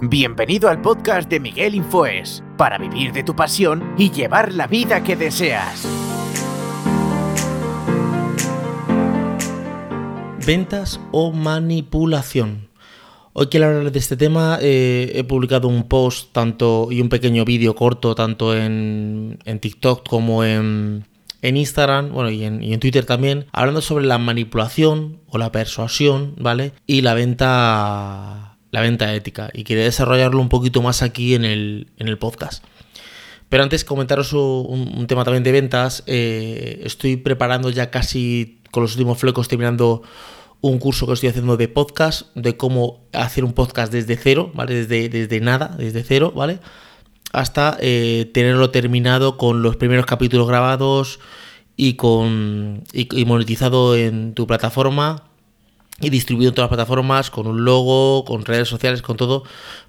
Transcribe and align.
Bienvenido 0.00 0.68
al 0.68 0.80
podcast 0.80 1.28
de 1.28 1.40
Miguel 1.40 1.74
Infoes, 1.74 2.44
para 2.56 2.78
vivir 2.78 3.12
de 3.12 3.24
tu 3.24 3.34
pasión 3.34 3.94
y 3.98 4.10
llevar 4.10 4.52
la 4.52 4.66
vida 4.66 5.02
que 5.02 5.16
deseas. 5.16 5.88
Ventas 10.46 11.00
o 11.10 11.32
manipulación. 11.32 12.68
Hoy 13.32 13.46
quiero 13.46 13.66
hablar 13.66 13.90
de 13.90 13.98
este 13.98 14.16
tema. 14.16 14.58
Eh, 14.60 15.10
he 15.14 15.24
publicado 15.24 15.66
un 15.66 15.88
post 15.88 16.32
tanto 16.32 16.88
y 16.92 17.00
un 17.00 17.08
pequeño 17.08 17.44
vídeo 17.44 17.74
corto 17.74 18.14
tanto 18.14 18.56
en, 18.56 19.38
TikTok 19.60 20.08
como 20.08 20.44
en, 20.44 21.04
Instagram, 21.48 22.12
bueno, 22.12 22.30
y 22.30 22.44
en, 22.44 22.62
y 22.62 22.72
en, 22.72 22.80
Twitter 22.80 23.04
también, 23.04 23.46
hablando 23.52 23.80
sobre 23.80 24.06
la 24.06 24.18
manipulación 24.18 25.20
o 25.28 25.38
la 25.38 25.52
persuasión, 25.52 26.34
¿vale? 26.38 26.72
Y 26.86 27.02
la 27.02 27.14
venta 27.14 28.54
la 28.74 28.80
venta 28.80 29.14
ética 29.14 29.50
y 29.54 29.62
quería 29.62 29.84
desarrollarlo 29.84 30.40
un 30.40 30.48
poquito 30.48 30.82
más 30.82 31.02
aquí 31.02 31.36
en 31.36 31.44
el, 31.44 32.18
podcast. 32.18 32.64
Pero 33.48 33.62
antes 33.62 33.84
comentaros 33.84 34.32
un, 34.32 35.06
tema 35.06 35.22
también 35.22 35.44
de 35.44 35.52
ventas. 35.52 36.02
Eh, 36.08 36.80
estoy 36.82 37.16
preparando 37.16 37.70
ya 37.70 37.92
casi 37.92 38.60
con 38.72 38.82
los 38.82 38.94
últimos 38.94 39.18
flecos 39.18 39.46
terminando 39.46 40.02
un 40.60 40.80
curso 40.80 41.06
que 41.06 41.12
estoy 41.12 41.28
haciendo 41.28 41.56
de 41.56 41.68
podcast, 41.68 42.34
de 42.34 42.56
cómo 42.56 43.06
hacer 43.12 43.44
un 43.44 43.52
podcast 43.52 43.92
desde 43.92 44.16
cero, 44.16 44.50
¿vale? 44.54 44.74
Desde, 44.74 45.08
desde 45.08 45.40
nada, 45.40 45.76
desde 45.78 46.02
cero, 46.02 46.32
¿vale? 46.34 46.58
Hasta 47.34 47.76
eh, 47.80 48.30
tenerlo 48.32 48.70
terminado 48.70 49.36
con 49.36 49.62
los 49.62 49.76
primeros 49.76 50.06
capítulos 50.06 50.48
grabados 50.48 51.20
y 51.76 51.94
con 51.94 52.84
y 52.92 53.24
monetizado 53.24 53.96
en 53.96 54.34
tu 54.34 54.46
plataforma 54.46 55.24
y 56.00 56.10
distribuido 56.10 56.50
en 56.50 56.54
todas 56.54 56.70
las 56.70 56.76
plataformas 56.76 57.30
con 57.30 57.46
un 57.46 57.64
logo, 57.64 58.24
con 58.24 58.44
redes 58.44 58.68
sociales, 58.68 59.02
con 59.02 59.16
todo 59.16 59.44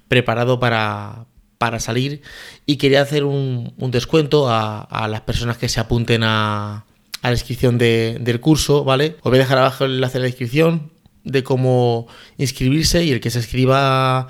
preparado 0.08 0.60
para, 0.60 1.26
para 1.58 1.80
salir. 1.80 2.22
Y 2.64 2.76
quería 2.76 3.02
hacer 3.02 3.24
un, 3.24 3.74
descuento 3.78 4.48
a, 4.48 5.08
las 5.08 5.20
personas 5.22 5.58
que 5.58 5.68
se 5.68 5.80
apunten 5.80 6.22
a, 6.22 6.84
a 7.22 7.28
la 7.28 7.32
inscripción 7.32 7.78
del 7.78 8.40
curso, 8.40 8.84
¿vale? 8.84 9.16
Os 9.18 9.30
voy 9.30 9.36
a 9.36 9.42
dejar 9.42 9.58
abajo 9.58 9.84
el 9.84 9.94
enlace 9.94 10.18
de 10.18 10.22
la 10.22 10.28
inscripción 10.28 10.92
de 11.24 11.42
cómo 11.42 12.06
inscribirse 12.38 13.04
y 13.04 13.10
el 13.10 13.20
que 13.20 13.30
se 13.30 13.38
inscriba 13.38 14.28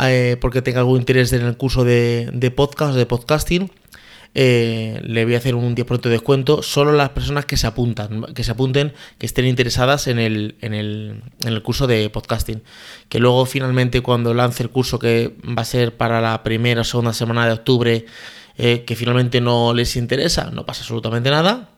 eh, 0.00 0.36
porque 0.40 0.62
tenga 0.62 0.80
algún 0.80 1.00
interés 1.00 1.32
en 1.32 1.42
el 1.42 1.56
curso 1.56 1.84
de, 1.84 2.30
de 2.32 2.50
podcast, 2.50 2.94
de 2.94 3.06
podcasting, 3.06 3.70
eh, 4.34 5.00
le 5.04 5.24
voy 5.24 5.34
a 5.34 5.38
hacer 5.38 5.54
un 5.54 5.74
10% 5.74 6.00
de 6.00 6.10
descuento 6.10 6.62
solo 6.62 6.92
las 6.92 7.08
personas 7.10 7.46
que 7.46 7.56
se 7.56 7.66
apuntan, 7.66 8.22
que 8.34 8.44
se 8.44 8.50
apunten, 8.50 8.92
que 9.18 9.26
estén 9.26 9.46
interesadas 9.46 10.06
en 10.06 10.18
el, 10.18 10.56
en 10.60 10.74
el, 10.74 11.22
en 11.40 11.48
el 11.52 11.62
curso 11.62 11.86
de 11.86 12.08
podcasting. 12.10 12.62
Que 13.08 13.18
luego 13.18 13.46
finalmente 13.46 14.00
cuando 14.00 14.34
lance 14.34 14.62
el 14.62 14.70
curso 14.70 14.98
que 14.98 15.36
va 15.44 15.62
a 15.62 15.64
ser 15.64 15.96
para 15.96 16.20
la 16.20 16.42
primera 16.42 16.82
o 16.82 16.84
segunda 16.84 17.12
semana 17.12 17.46
de 17.46 17.52
octubre, 17.52 18.06
eh, 18.58 18.84
que 18.84 18.96
finalmente 18.96 19.40
no 19.40 19.74
les 19.74 19.96
interesa, 19.96 20.50
no 20.52 20.66
pasa 20.66 20.82
absolutamente 20.82 21.30
nada. 21.30 21.70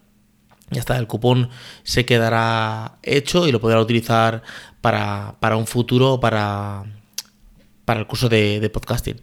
Ya 0.71 0.81
está, 0.81 0.99
el 0.99 1.07
cupón 1.07 1.51
se 1.83 2.05
quedará 2.05 2.99
hecho 3.03 3.49
y 3.49 3.53
lo 3.53 3.61
podrá 3.61 3.81
utilizar 3.81 4.43
para, 4.81 5.37
para 5.41 5.57
un 5.57 5.67
futuro, 5.67 6.21
para, 6.21 6.85
para 7.91 7.99
el 7.99 8.07
curso 8.07 8.29
de, 8.29 8.71
podcasting. 8.73 9.21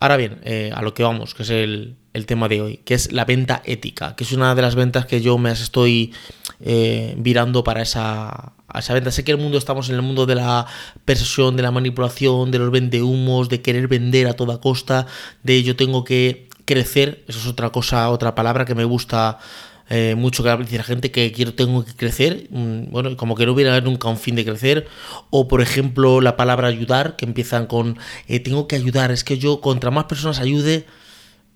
Ahora 0.00 0.16
bien, 0.16 0.40
eh, 0.42 0.72
a 0.74 0.82
lo 0.82 0.94
que 0.94 1.04
vamos, 1.04 1.32
que 1.32 1.44
es 1.44 1.50
el, 1.50 1.96
tema 2.26 2.48
de 2.48 2.60
hoy, 2.60 2.76
que 2.78 2.94
es 2.94 3.12
la 3.12 3.24
venta 3.24 3.62
ética, 3.64 4.16
que 4.16 4.24
es 4.24 4.32
una 4.32 4.52
de 4.56 4.62
las 4.62 4.74
ventas 4.74 5.06
que 5.06 5.20
yo 5.20 5.38
me 5.38 5.52
estoy 5.52 6.12
eh, 6.58 7.14
virando 7.18 7.62
para 7.62 7.82
esa, 7.82 8.54
esa 8.74 8.94
venta. 8.94 9.12
Sé 9.12 9.22
que 9.22 9.30
el 9.30 9.38
mundo 9.38 9.58
estamos 9.58 9.90
en 9.90 9.94
el 9.94 10.02
mundo 10.02 10.26
de 10.26 10.34
la 10.34 10.66
persuasión, 11.04 11.54
de 11.54 11.62
la 11.62 11.70
manipulación, 11.70 12.50
de 12.50 12.58
los 12.58 12.72
vendehumos, 12.72 13.48
de 13.48 13.62
querer 13.62 13.86
vender 13.86 14.26
a 14.26 14.32
toda 14.32 14.60
costa, 14.60 15.06
de 15.44 15.62
yo 15.62 15.76
tengo 15.76 16.02
que 16.02 16.48
crecer, 16.64 17.22
eso 17.28 17.38
es 17.38 17.46
otra 17.46 17.70
cosa, 17.70 18.10
otra 18.10 18.34
palabra 18.34 18.64
que 18.64 18.74
me 18.74 18.82
gusta 18.82 19.38
eh, 19.92 20.14
mucho 20.14 20.44
que 20.44 20.56
decir 20.56 20.78
la 20.78 20.84
gente 20.84 21.10
que 21.10 21.32
quiero, 21.32 21.52
tengo 21.52 21.84
que 21.84 21.94
crecer, 21.94 22.46
mm, 22.50 22.90
bueno, 22.92 23.16
como 23.16 23.34
que 23.34 23.44
no 23.44 23.52
hubiera 23.52 23.80
nunca 23.80 24.08
un 24.08 24.18
fin 24.18 24.36
de 24.36 24.44
crecer, 24.44 24.86
o 25.30 25.48
por 25.48 25.60
ejemplo 25.60 26.20
la 26.20 26.36
palabra 26.36 26.68
ayudar, 26.68 27.16
que 27.16 27.24
empiezan 27.24 27.66
con 27.66 27.98
eh, 28.28 28.38
tengo 28.38 28.68
que 28.68 28.76
ayudar, 28.76 29.10
es 29.10 29.24
que 29.24 29.36
yo 29.38 29.60
contra 29.60 29.90
más 29.90 30.04
personas 30.04 30.38
ayude, 30.38 30.86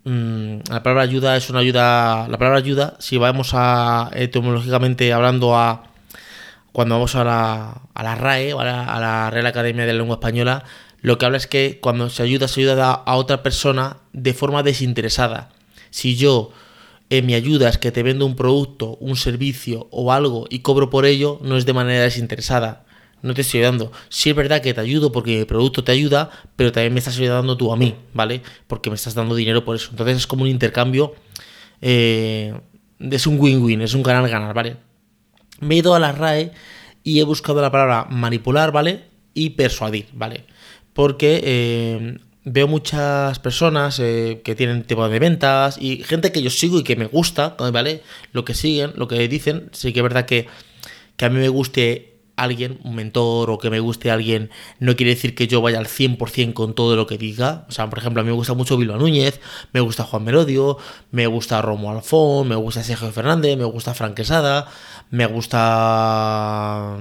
mm, 0.05 0.59
la 0.69 0.83
palabra 0.83 1.05
ayuda 1.05 1.37
es 1.37 1.49
una 1.49 1.61
ayuda, 1.61 2.27
la 2.29 2.37
palabra 2.37 2.59
ayuda, 2.59 2.97
si 2.99 3.19
vamos 3.19 3.53
a 3.55 4.11
etimológicamente 4.15 5.13
hablando 5.13 5.57
a 5.57 5.85
cuando 6.73 6.97
vamos 6.97 7.15
a 7.15 7.23
la, 7.25 7.83
a 7.95 8.03
la 8.03 8.15
RAE, 8.17 8.53
a 8.53 8.65
la, 8.65 8.85
a 8.85 9.01
la 9.01 9.31
Real 9.31 9.47
Academia 9.47 9.87
de 9.87 9.93
la 9.93 9.99
Lengua 9.99 10.17
Española, 10.17 10.65
lo 11.03 11.19
que 11.19 11.27
habla 11.27 11.37
es 11.39 11.47
que 11.47 11.79
cuando 11.81 12.11
se 12.11 12.23
ayuda, 12.25 12.49
se 12.49 12.63
ayuda 12.63 12.93
a 12.95 13.15
otra 13.17 13.45
persona 13.45 13.99
de 14.13 14.35
forma 14.35 14.65
desinteresada. 14.65 15.51
Si 15.91 16.17
yo 16.17 16.51
mi 17.11 17.35
ayuda 17.35 17.69
es 17.69 17.79
que 17.79 17.93
te 17.93 18.03
vendo 18.03 18.27
un 18.27 18.37
producto, 18.37 18.97
un 19.01 19.17
servicio 19.17 19.89
o 19.91 20.13
algo 20.13 20.47
y 20.51 20.61
cobro 20.61 20.91
por 20.91 21.07
ello, 21.07 21.39
no 21.43 21.57
es 21.57 21.67
de 21.67 21.73
manera 21.73 22.03
desinteresada. 22.03 22.85
No 23.23 23.33
te 23.33 23.41
estoy 23.41 23.61
ayudando. 23.61 23.91
Sí 24.11 24.31
es 24.31 24.37
verdad 24.37 24.61
que 24.61 24.75
te 24.75 24.81
ayudo 24.81 25.11
porque 25.11 25.39
mi 25.39 25.45
producto 25.47 25.83
te 25.83 25.93
ayuda, 25.93 26.29
pero 26.57 26.73
también 26.73 26.93
me 26.93 26.99
estás 26.99 27.17
ayudando 27.17 27.57
tú 27.57 27.73
a 27.73 27.77
mí, 27.77 27.95
¿vale? 28.13 28.43
Porque 28.67 28.91
me 28.91 28.97
estás 28.97 29.15
dando 29.15 29.35
dinero 29.35 29.65
por 29.65 29.77
eso. 29.77 29.89
Entonces 29.93 30.19
es 30.19 30.27
como 30.27 30.43
un 30.43 30.49
intercambio. 30.49 31.15
Eh, 31.81 32.53
es 32.99 33.27
un 33.27 33.41
win-win, 33.41 33.81
es 33.81 33.95
un 33.95 34.03
ganar-ganar, 34.03 34.53
¿vale? 34.53 34.77
Me 35.61 35.77
he 35.77 35.79
ido 35.79 35.95
a 35.95 35.99
la 35.99 36.13
RAE 36.13 36.53
y 37.03 37.21
he 37.21 37.25
buscado 37.25 37.63
la 37.63 37.71
palabra 37.71 38.07
manipular, 38.11 38.73
¿vale? 38.73 39.05
Y 39.33 39.51
persuadir, 39.51 40.09
¿vale? 40.13 40.45
Porque 40.93 41.41
eh, 41.45 42.19
veo 42.45 42.69
muchas 42.69 43.39
personas 43.39 43.99
eh, 44.01 44.43
que 44.45 44.55
tienen 44.55 44.85
tema 44.85 45.09
de 45.09 45.19
ventas 45.19 45.79
y 45.81 46.03
gente 46.05 46.33
que 46.33 46.43
yo 46.43 46.51
sigo 46.51 46.79
y 46.79 46.85
que 46.85 46.97
me 46.97 47.07
gusta, 47.07 47.57
¿vale? 47.73 48.03
Lo 48.33 48.45
que 48.45 48.55
siguen, 48.55 48.93
lo 48.97 49.09
que 49.09 49.27
dicen. 49.29 49.71
Sí 49.73 49.93
que 49.93 50.01
es 50.01 50.03
verdad 50.03 50.27
que, 50.27 50.47
que 51.17 51.25
a 51.25 51.31
mí 51.31 51.39
me 51.39 51.49
guste 51.49 52.15
alguien, 52.37 52.81
un 52.85 52.95
mentor 52.95 53.51
o 53.51 53.59
que 53.59 53.71
me 53.71 53.81
guste 53.81 54.11
alguien, 54.11 54.51
no 54.81 54.97
quiere 54.97 55.15
decir 55.15 55.35
que 55.35 55.47
yo 55.47 55.61
vaya 55.61 55.79
al 55.79 55.87
100% 55.87 56.53
con 56.53 56.75
todo 56.75 56.97
lo 56.97 57.07
que 57.07 57.19
diga. 57.19 57.65
O 57.69 57.73
sea, 57.73 57.89
por 57.89 57.99
ejemplo, 57.99 58.21
a 58.21 58.25
mí 58.25 58.31
me 58.31 58.37
gusta 58.37 58.55
mucho 58.55 58.77
Bilbao 58.77 58.99
Núñez, 58.99 59.41
me 59.73 59.81
gusta 59.81 60.05
Juan 60.05 60.25
Merodio, 60.25 60.79
me 61.11 61.27
gusta 61.27 61.63
Romo 61.63 61.91
Alfón, 61.91 62.49
me 62.49 62.57
gusta 62.57 62.83
Sergio 62.83 63.11
Fernández, 63.13 63.57
me 63.57 63.65
gusta 63.65 63.95
Frank 63.95 64.15
Quesada, 64.15 64.67
me 65.11 65.27
gusta... 65.27 66.99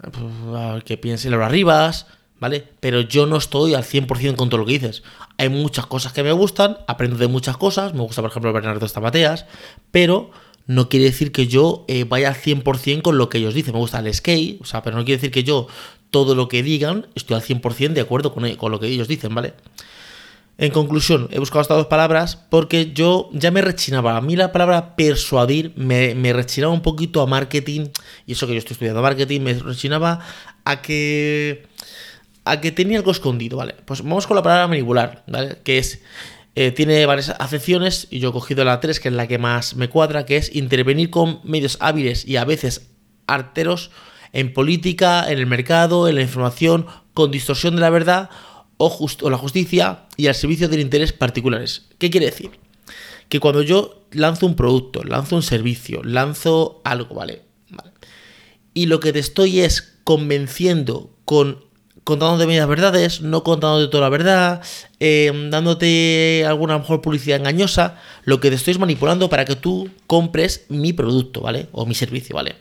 Pues, 0.00 0.84
que 0.84 0.96
piense 0.96 1.28
Laura 1.28 1.48
Rivas, 1.48 2.06
¿vale? 2.40 2.64
Pero 2.80 3.00
yo 3.00 3.26
no 3.26 3.36
estoy 3.36 3.74
al 3.74 3.84
100% 3.84 4.36
con 4.36 4.48
todo 4.48 4.58
lo 4.58 4.66
que 4.66 4.72
dices. 4.72 5.02
Hay 5.36 5.48
muchas 5.48 5.86
cosas 5.86 6.12
que 6.12 6.22
me 6.22 6.32
gustan, 6.32 6.78
aprendo 6.86 7.16
de 7.16 7.28
muchas 7.28 7.56
cosas, 7.56 7.94
me 7.94 8.00
gusta 8.00 8.22
por 8.22 8.30
ejemplo 8.30 8.52
Bernardo 8.52 8.86
Estamateas, 8.86 9.46
pero 9.90 10.30
no 10.66 10.88
quiere 10.88 11.06
decir 11.06 11.32
que 11.32 11.46
yo 11.46 11.84
eh, 11.88 12.04
vaya 12.04 12.28
al 12.28 12.36
100% 12.36 13.02
con 13.02 13.18
lo 13.18 13.28
que 13.28 13.38
ellos 13.38 13.54
dicen. 13.54 13.72
Me 13.72 13.80
gusta 13.80 14.00
el 14.00 14.12
skate, 14.12 14.60
o 14.60 14.64
sea, 14.64 14.82
pero 14.82 14.96
no 14.96 15.04
quiere 15.04 15.18
decir 15.18 15.30
que 15.30 15.44
yo 15.44 15.66
todo 16.10 16.34
lo 16.34 16.48
que 16.48 16.62
digan 16.62 17.06
estoy 17.14 17.36
al 17.36 17.42
100% 17.42 17.92
de 17.92 18.00
acuerdo 18.00 18.32
con, 18.32 18.54
con 18.56 18.72
lo 18.72 18.80
que 18.80 18.86
ellos 18.86 19.08
dicen, 19.08 19.34
¿vale? 19.34 19.54
En 20.60 20.72
conclusión, 20.72 21.28
he 21.30 21.38
buscado 21.38 21.62
estas 21.62 21.76
dos 21.76 21.86
palabras 21.86 22.34
porque 22.34 22.92
yo 22.92 23.30
ya 23.32 23.52
me 23.52 23.62
rechinaba. 23.62 24.16
A 24.16 24.20
mí 24.20 24.34
la 24.34 24.50
palabra 24.50 24.96
persuadir 24.96 25.72
me, 25.76 26.16
me 26.16 26.32
rechinaba 26.32 26.72
un 26.72 26.82
poquito 26.82 27.22
a 27.22 27.26
marketing, 27.26 27.86
y 28.26 28.32
eso 28.32 28.48
que 28.48 28.54
yo 28.54 28.58
estoy 28.58 28.72
estudiando 28.72 29.00
marketing, 29.00 29.40
me 29.40 29.54
rechinaba 29.54 30.18
a 30.64 30.82
que 30.82 31.64
a 32.50 32.60
que 32.60 32.72
tenía 32.72 32.98
algo 32.98 33.10
escondido, 33.10 33.58
¿vale? 33.58 33.74
Pues 33.84 34.02
vamos 34.02 34.26
con 34.26 34.36
la 34.36 34.42
palabra 34.42 34.68
manipular, 34.68 35.24
¿vale? 35.26 35.58
Que 35.62 35.78
es, 35.78 36.00
eh, 36.54 36.70
tiene 36.70 37.04
varias 37.06 37.30
acepciones 37.30 38.08
y 38.10 38.18
yo 38.18 38.30
he 38.30 38.32
cogido 38.32 38.64
la 38.64 38.80
3, 38.80 39.00
que 39.00 39.08
es 39.08 39.14
la 39.14 39.26
que 39.26 39.38
más 39.38 39.76
me 39.76 39.88
cuadra, 39.88 40.26
que 40.26 40.36
es 40.36 40.54
intervenir 40.54 41.10
con 41.10 41.40
medios 41.44 41.76
hábiles 41.80 42.26
y 42.26 42.36
a 42.36 42.44
veces 42.44 42.90
arteros 43.26 43.90
en 44.32 44.52
política, 44.52 45.30
en 45.30 45.38
el 45.38 45.46
mercado, 45.46 46.08
en 46.08 46.16
la 46.16 46.22
información, 46.22 46.86
con 47.14 47.30
distorsión 47.30 47.74
de 47.74 47.80
la 47.80 47.90
verdad 47.90 48.30
o, 48.76 49.08
o 49.22 49.30
la 49.30 49.38
justicia 49.38 50.06
y 50.16 50.26
al 50.26 50.34
servicio 50.34 50.68
del 50.68 50.80
interés 50.80 51.12
particulares. 51.12 51.88
¿Qué 51.98 52.10
quiere 52.10 52.26
decir? 52.26 52.50
Que 53.28 53.40
cuando 53.40 53.62
yo 53.62 54.06
lanzo 54.12 54.46
un 54.46 54.56
producto, 54.56 55.04
lanzo 55.04 55.36
un 55.36 55.42
servicio, 55.42 56.02
lanzo 56.02 56.80
algo, 56.84 57.14
¿vale? 57.14 57.42
¿vale? 57.70 57.92
Y 58.74 58.86
lo 58.86 59.00
que 59.00 59.12
te 59.12 59.18
estoy 59.18 59.60
es 59.60 59.98
convenciendo 60.04 61.10
con 61.24 61.67
contándote 62.08 62.46
medias 62.46 62.66
verdades, 62.66 63.20
no 63.20 63.44
contándote 63.44 63.90
toda 63.90 64.04
la 64.04 64.08
verdad, 64.08 64.62
eh, 64.98 65.30
dándote 65.50 66.42
alguna 66.48 66.78
mejor 66.78 67.02
publicidad 67.02 67.38
engañosa, 67.38 68.00
lo 68.24 68.40
que 68.40 68.48
te 68.48 68.56
estoy 68.56 68.78
manipulando 68.78 69.28
para 69.28 69.44
que 69.44 69.56
tú 69.56 69.90
compres 70.06 70.64
mi 70.70 70.94
producto, 70.94 71.42
¿vale? 71.42 71.68
O 71.70 71.84
mi 71.84 71.94
servicio, 71.94 72.34
¿vale? 72.34 72.56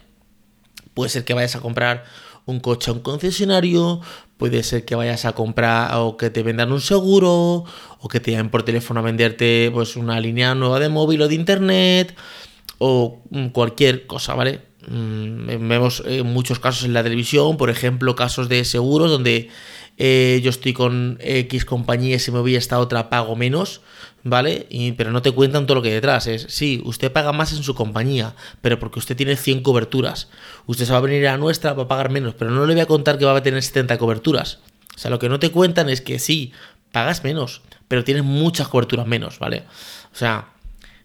Puede 0.94 1.12
ser 1.12 1.24
que 1.24 1.34
vayas 1.34 1.56
a 1.56 1.62
comprar 1.62 2.04
un 2.46 2.60
coche 2.60 2.92
a 2.92 2.94
un 2.94 3.00
concesionario, 3.00 4.02
puede 4.36 4.64
ser 4.64 4.84
que 4.84 4.96
vayas 4.96 5.24
a 5.24 5.32
comprar 5.32 5.96
o 5.96 6.18
que 6.18 6.30
te 6.30 6.44
vendan 6.44 6.74
un 6.74 6.82
seguro, 6.82 7.64
o 8.02 8.08
que 8.10 8.20
te 8.20 8.32
llamen 8.32 8.52
por 8.52 8.64
teléfono 8.64 9.00
a 9.00 9.04
venderte 9.04 9.72
pues 9.74 9.96
una 9.96 10.20
línea 10.20 10.56
nueva 10.56 10.82
de 10.82 10.90
móvil 10.90 11.22
o 11.22 11.30
de 11.30 11.36
internet, 11.36 12.18
o 12.80 13.22
cualquier 13.54 14.08
cosa, 14.08 14.34
¿vale? 14.34 14.67
Mm, 14.90 15.68
vemos 15.68 16.02
eh, 16.06 16.24
muchos 16.24 16.60
casos 16.60 16.86
en 16.86 16.94
la 16.94 17.04
televisión, 17.04 17.58
por 17.58 17.70
ejemplo, 17.70 18.16
casos 18.16 18.48
de 18.48 18.64
seguros 18.64 19.12
donde 19.12 19.50
eh, 19.98 20.40
yo 20.44 20.50
estoy 20.50 20.74
con 20.74 21.18
X 21.22 21.66
compañía 21.66 22.16
y 22.16 22.20
si 22.20 22.32
me 22.32 22.40
voy 22.40 22.56
a 22.56 22.58
esta 22.58 22.80
otra 22.80 23.10
pago 23.10 23.36
menos, 23.36 23.82
¿vale? 24.24 24.68
Pero 24.96 25.12
no 25.12 25.22
te 25.22 25.32
cuentan 25.32 25.68
todo 25.68 25.76
lo 25.76 25.82
que 25.82 25.90
hay 25.90 25.96
detrás. 25.96 26.28
Es, 26.28 26.46
sí, 26.50 26.82
usted 26.86 27.12
paga 27.12 27.34
más 27.34 27.52
en 27.52 27.64
su 27.64 27.76
compañía, 27.76 28.36
pero 28.62 28.80
porque 28.80 29.00
usted 29.00 29.18
tiene 29.18 29.36
100 29.36 29.62
coberturas. 29.62 30.30
Usted 30.68 30.86
se 30.86 30.92
va 30.92 31.00
a 31.00 31.02
venir 31.02 31.28
a 31.28 31.38
nuestra 31.38 31.76
para 31.76 31.88
pagar 31.88 32.10
menos, 32.10 32.34
pero 32.36 32.52
no 32.52 32.66
le 32.66 32.74
voy 32.74 32.82
a 32.82 32.86
contar 32.86 33.18
que 33.18 33.26
va 33.26 33.36
a 33.36 33.44
tener 33.44 33.62
70 33.62 33.98
coberturas. 33.98 34.60
O 34.96 35.00
sea, 35.00 35.12
lo 35.12 35.20
que 35.20 35.30
no 35.30 35.40
te 35.40 35.52
cuentan 35.52 35.90
es 35.90 36.02
que 36.02 36.18
sí, 36.18 36.54
pagas 36.92 37.24
menos, 37.24 37.62
pero 37.88 38.04
tienes 38.04 38.24
muchas 38.24 38.68
coberturas 38.68 39.06
menos, 39.06 39.38
¿vale? 39.40 39.66
O 40.14 40.16
sea, 40.16 40.54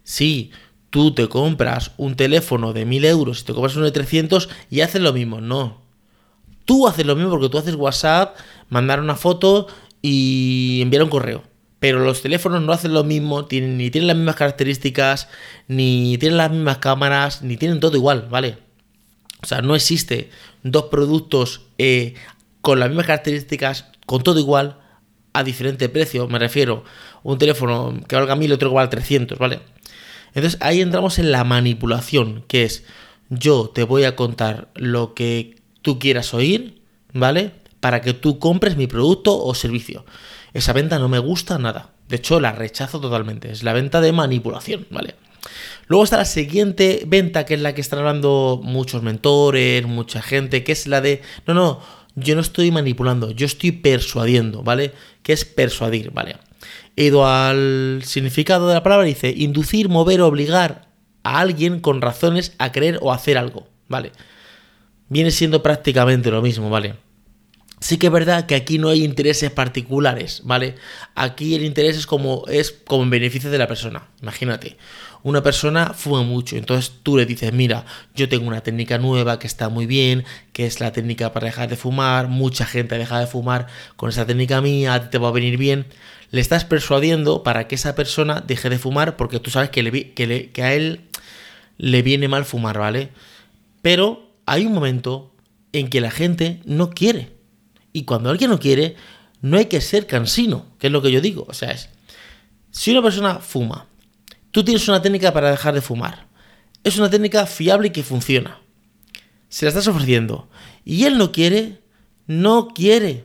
sí, 0.05 0.51
tú 0.93 1.15
te 1.15 1.27
compras 1.27 1.93
un 1.97 2.17
teléfono 2.17 2.75
de 2.75 2.85
1000 2.85 3.07
euros 3.07 3.41
y 3.41 3.45
te 3.45 3.55
compras 3.55 3.75
uno 3.77 3.87
de 3.87 3.93
300 3.93 4.51
y 4.71 4.83
haces 4.83 5.01
lo 5.01 5.15
mismo. 5.15 5.41
No. 5.41 5.81
Tú 6.67 6.87
haces 6.87 7.07
lo 7.07 7.17
mismo 7.17 7.31
porque 7.31 7.49
tú 7.49 7.57
haces 7.57 7.77
WhatsApp, 7.77 8.37
mandar 8.69 9.01
una 9.01 9.17
foto 9.17 9.69
y 10.03 10.81
enviar 10.83 11.03
un 11.03 11.09
correo. 11.09 11.43
Pero 11.81 12.01
los 12.01 12.21
teléfonos 12.21 12.61
no 12.61 12.73
hacen 12.73 12.93
lo 12.93 13.05
mismo, 13.05 13.49
ni 13.51 13.91
tienen 13.91 14.07
las 14.07 14.17
mismas 14.17 14.37
características, 14.37 15.29
ni 15.67 16.19
tienen 16.19 16.37
las 16.37 16.51
mismas 16.51 16.77
cámaras, 16.77 17.41
ni 17.41 17.57
tienen 17.57 17.81
todo 17.81 17.97
igual, 17.97 18.29
¿vale? 18.31 18.59
O 19.43 19.47
sea, 19.47 19.63
no 19.63 19.75
existe 19.75 20.29
dos 20.63 20.85
productos 20.85 21.63
eh, 21.79 22.15
con 22.61 22.81
las 22.81 22.91
mismas 22.91 23.07
características, 23.07 23.87
con 24.05 24.23
todo 24.23 24.39
igual, 24.39 24.79
a 25.33 25.43
diferente 25.43 25.89
precio. 25.89 26.29
Me 26.29 26.39
refiero, 26.39 26.85
un 27.23 27.39
teléfono 27.39 27.99
que 28.07 28.15
valga 28.15 28.37
1000 28.37 28.51
y 28.51 28.53
otro 28.53 28.69
que 28.69 28.77
valga 28.77 28.91
300, 28.91 29.39
¿vale? 29.39 29.72
Entonces 30.35 30.59
ahí 30.61 30.81
entramos 30.81 31.19
en 31.19 31.33
la 31.33 31.45
manipulación, 31.45 32.45
que 32.49 32.65
es 32.65 32.85
yo 33.29 33.71
te 33.75 33.85
voy 33.85 34.05
a 34.05 34.17
contar 34.17 34.69
lo 34.75 35.15
que 35.15 35.57
tú 35.81 35.99
quieras 35.99 36.35
oír, 36.35 36.83
¿vale? 37.13 37.53
Para 37.81 38.01
que 38.01 38.13
tú 38.15 38.39
compres 38.39 38.77
mi 38.77 38.87
producto 38.87 39.43
o 39.43 39.55
servicio. 39.55 40.05
Esa 40.53 40.73
venta 40.73 40.99
no 40.99 41.09
me 41.09 41.19
gusta 41.19 41.59
nada. 41.59 41.91
De 42.09 42.17
hecho, 42.17 42.41
la 42.41 42.53
rechazo 42.53 43.01
totalmente. 43.01 43.51
Es 43.51 43.63
la 43.63 43.73
venta 43.73 44.01
de 44.01 44.13
manipulación, 44.13 44.87
¿vale? 44.91 45.15
Luego 45.87 46.05
está 46.05 46.19
la 46.19 46.25
siguiente 46.25 47.03
venta, 47.07 47.45
que 47.45 47.55
es 47.55 47.61
la 47.61 47.75
que 47.75 47.81
están 47.81 47.99
hablando 48.01 48.61
muchos 48.63 49.03
mentores, 49.03 49.87
mucha 49.87 50.23
gente, 50.23 50.63
que 50.63 50.73
es 50.73 50.87
la 50.87 51.01
de, 51.01 51.23
no, 51.47 51.55
no, 51.55 51.81
yo 52.15 52.35
no 52.35 52.41
estoy 52.41 52.71
manipulando, 52.71 53.31
yo 53.31 53.47
estoy 53.47 53.73
persuadiendo, 53.73 54.63
¿vale? 54.63 54.93
¿Qué 55.23 55.33
es 55.33 55.45
persuadir, 55.45 56.11
¿vale? 56.11 56.37
He 56.97 57.05
ido 57.07 57.27
al 57.27 58.03
significado 58.05 58.69
de 58.69 58.75
la 58.75 58.83
palabra 58.83 59.07
y 59.07 59.15
dice 59.15 59.33
inducir, 59.37 59.89
mover, 59.89 60.21
obligar 60.21 60.89
a 61.23 61.41
alguien 61.41 61.81
con 61.81 62.03
razones 62.03 62.55
a 62.59 62.73
creer 62.73 62.99
o 63.01 63.13
hacer 63.13 63.39
algo, 63.39 63.69
¿vale? 63.89 64.13
Viene 65.09 65.31
siendo 65.31 65.63
prácticamente 65.63 66.31
lo 66.31 66.43
mismo, 66.43 66.71
¿vale? 66.71 66.95
Sí 67.81 67.97
que 67.97 68.07
es 68.07 68.13
verdad 68.13 68.47
que 68.47 68.55
aquí 68.55 68.79
no 68.79 68.91
hay 68.91 69.05
intereses 69.05 69.51
particulares, 69.51 70.43
¿vale? 70.45 70.77
Aquí 71.17 71.57
el 71.57 71.65
interés 71.65 71.97
es 71.97 72.07
como 72.07 72.45
es 72.47 72.71
como 72.71 73.03
en 73.03 73.11
beneficio 73.11 73.51
de 73.51 73.59
la 73.59 73.67
persona. 73.67 74.09
Imagínate, 74.23 74.77
una 75.25 75.43
persona 75.43 75.93
fuma 75.93 76.23
mucho, 76.23 76.57
entonces 76.57 76.93
tú 77.03 77.17
le 77.17 77.27
dices, 77.27 77.53
mira, 77.53 77.85
yo 78.15 78.29
tengo 78.29 78.47
una 78.47 78.61
técnica 78.61 78.99
nueva 78.99 79.39
que 79.41 79.49
está 79.49 79.69
muy 79.69 79.87
bien, 79.87 80.25
que 80.53 80.67
es 80.67 80.81
la 80.81 80.93
técnica 80.93 81.33
para 81.33 81.47
dejar 81.47 81.69
de 81.69 81.77
fumar, 81.77 82.29
mucha 82.29 82.67
gente 82.67 82.95
ha 82.95 82.99
dejado 82.99 83.21
de 83.23 83.27
fumar 83.27 83.67
con 83.97 84.11
esa 84.11 84.27
técnica 84.27 84.61
mía, 84.61 85.11
te 85.11 85.19
va 85.19 85.29
a 85.29 85.33
venir 85.33 85.59
bien. 85.59 85.87
Le 86.33 86.41
estás 86.41 86.65
persuadiendo 86.65 87.45
para 87.45 87.69
que 87.69 87.77
esa 87.77 87.95
persona 87.95 88.43
deje 88.45 88.69
de 88.69 88.81
fumar 88.81 89.17
porque 89.17 89.39
tú 89.39 89.51
sabes 89.51 89.71
que, 89.71 89.85
le, 89.85 90.13
que, 90.13 90.63
a 90.63 90.75
él 90.75 91.03
le 91.79 92.03
viene 92.03 92.27
mal 92.27 92.45
fumar, 92.45 92.79
¿vale? 92.79 93.11
Pero 93.81 94.35
hay 94.45 94.67
un 94.67 94.73
momento 94.73 95.33
en 95.73 95.89
que 95.89 96.01
la 96.01 96.11
gente 96.11 96.61
no 96.65 96.91
quiere. 96.91 97.31
Y 97.93 98.03
cuando 98.03 98.31
alguien 98.31 98.51
no 98.51 98.59
quiere, 98.59 98.97
no 99.41 99.57
hay 99.57 99.67
que 99.67 99.81
ser 99.81 100.09
cansino, 100.09 100.67
que 100.81 100.89
es 100.89 100.93
lo 100.93 101.01
que 101.01 101.13
yo 101.13 101.21
digo. 101.21 101.47
O 101.49 101.55
sea, 101.55 101.71
es, 101.71 101.91
si 102.73 102.91
una 102.91 103.03
persona 103.03 103.37
fuma 103.37 103.87
Tú 104.53 104.63
tienes 104.63 104.87
una 104.87 105.01
técnica 105.01 105.33
para 105.33 105.51
dejar 105.51 105.75
de 105.75 105.81
fumar. 105.81 106.27
Es 106.85 106.99
una 106.99 107.09
técnica 107.09 107.47
fiable 107.47 107.89
y 107.89 107.91
que 107.91 108.03
funciona. 108.03 108.61
Se 109.49 109.65
la 109.65 109.71
estás 109.71 109.89
ofreciendo. 109.89 110.49
Y 110.85 111.05
él 111.05 111.17
no 111.17 111.33
quiere, 111.33 111.81
no 112.27 112.69
quiere, 112.69 113.25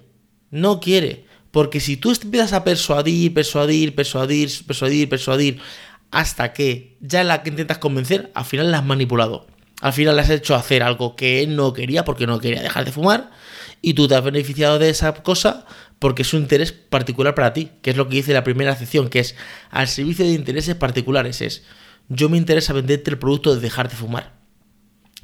no 0.51 0.79
quiere. 0.79 1.25
Porque 1.57 1.79
si 1.79 1.97
tú 1.97 2.11
empiezas 2.11 2.53
a 2.53 2.63
persuadir, 2.63 3.33
persuadir, 3.33 3.95
persuadir, 3.95 4.47
persuadir, 4.67 5.09
persuadir, 5.09 5.59
hasta 6.11 6.53
que 6.53 6.97
ya 7.01 7.23
la 7.23 7.41
que 7.41 7.49
intentas 7.49 7.79
convencer, 7.79 8.31
al 8.35 8.45
final 8.45 8.71
la 8.71 8.77
has 8.77 8.85
manipulado. 8.85 9.47
Al 9.81 9.91
final 9.91 10.15
le 10.15 10.21
has 10.21 10.29
hecho 10.29 10.53
hacer 10.53 10.83
algo 10.83 11.15
que 11.15 11.41
él 11.41 11.55
no 11.55 11.73
quería 11.73 12.05
porque 12.05 12.27
no 12.27 12.39
quería 12.39 12.61
dejar 12.61 12.85
de 12.85 12.91
fumar 12.91 13.31
y 13.81 13.95
tú 13.95 14.07
te 14.07 14.13
has 14.13 14.23
beneficiado 14.23 14.77
de 14.77 14.91
esa 14.91 15.11
cosa 15.15 15.65
porque 15.97 16.21
es 16.21 16.31
un 16.35 16.41
interés 16.41 16.73
particular 16.73 17.33
para 17.33 17.53
ti, 17.53 17.71
que 17.81 17.89
es 17.89 17.97
lo 17.97 18.07
que 18.07 18.17
dice 18.17 18.33
la 18.33 18.43
primera 18.43 18.75
sección, 18.75 19.09
que 19.09 19.21
es 19.21 19.35
al 19.71 19.87
servicio 19.87 20.25
de 20.25 20.33
intereses 20.33 20.75
particulares. 20.75 21.41
Es, 21.41 21.63
yo 22.07 22.29
me 22.29 22.37
interesa 22.37 22.71
venderte 22.71 23.09
el 23.09 23.17
producto 23.17 23.55
de 23.55 23.61
dejar 23.61 23.89
de 23.89 23.95
fumar. 23.95 24.37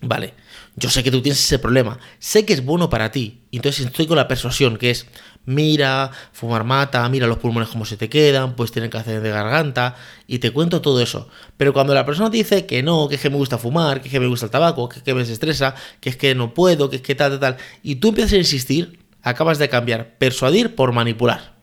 Vale, 0.06 0.34
yo 0.76 0.90
sé 0.90 1.04
que 1.04 1.12
tú 1.12 1.22
tienes 1.22 1.40
ese 1.40 1.60
problema, 1.60 2.00
sé 2.20 2.46
que 2.46 2.54
es 2.54 2.66
bueno 2.66 2.90
para 2.90 3.12
ti, 3.12 3.44
entonces 3.52 3.86
estoy 3.86 4.06
con 4.06 4.18
la 4.18 4.28
persuasión, 4.28 4.78
que 4.78 4.90
es, 4.90 5.06
mira, 5.46 6.12
fumar 6.32 6.64
mata, 6.64 7.08
mira 7.10 7.28
los 7.28 7.38
pulmones 7.38 7.70
cómo 7.70 7.86
se 7.86 7.98
te 7.98 8.10
quedan, 8.10 8.56
pues 8.56 8.72
tienen 8.72 8.96
hacer 8.96 9.22
de 9.22 9.30
garganta, 9.30 9.96
y 10.28 10.40
te 10.40 10.52
cuento 10.52 10.82
todo 10.82 11.02
eso. 11.02 11.28
Pero 11.58 11.74
cuando 11.74 11.94
la 11.94 12.06
persona 12.06 12.30
te 12.30 12.38
dice 12.38 12.66
que 12.66 12.84
no, 12.84 13.08
que 13.08 13.16
es 13.16 13.22
que 13.22 13.30
me 13.30 13.38
gusta 13.38 13.58
fumar, 13.58 14.02
que 14.02 14.08
es 14.08 14.12
que 14.12 14.20
me 14.20 14.28
gusta 14.28 14.46
el 14.46 14.52
tabaco, 14.52 14.90
que 14.90 14.98
es 14.98 15.04
que 15.04 15.14
me 15.14 15.22
estresa, 15.22 15.76
que 16.00 16.10
es 16.10 16.18
que 16.18 16.36
no 16.36 16.54
puedo, 16.54 16.90
que 16.90 16.98
es 16.98 17.02
que 17.02 17.16
tal, 17.16 17.32
tal, 17.32 17.40
tal, 17.40 17.58
y 17.82 17.96
tú 17.96 18.10
empiezas 18.10 18.34
a 18.34 18.38
insistir, 18.38 19.00
acabas 19.22 19.58
de 19.58 19.70
cambiar 19.70 20.18
persuadir 20.18 20.76
por 20.76 20.92
manipular. 20.92 21.54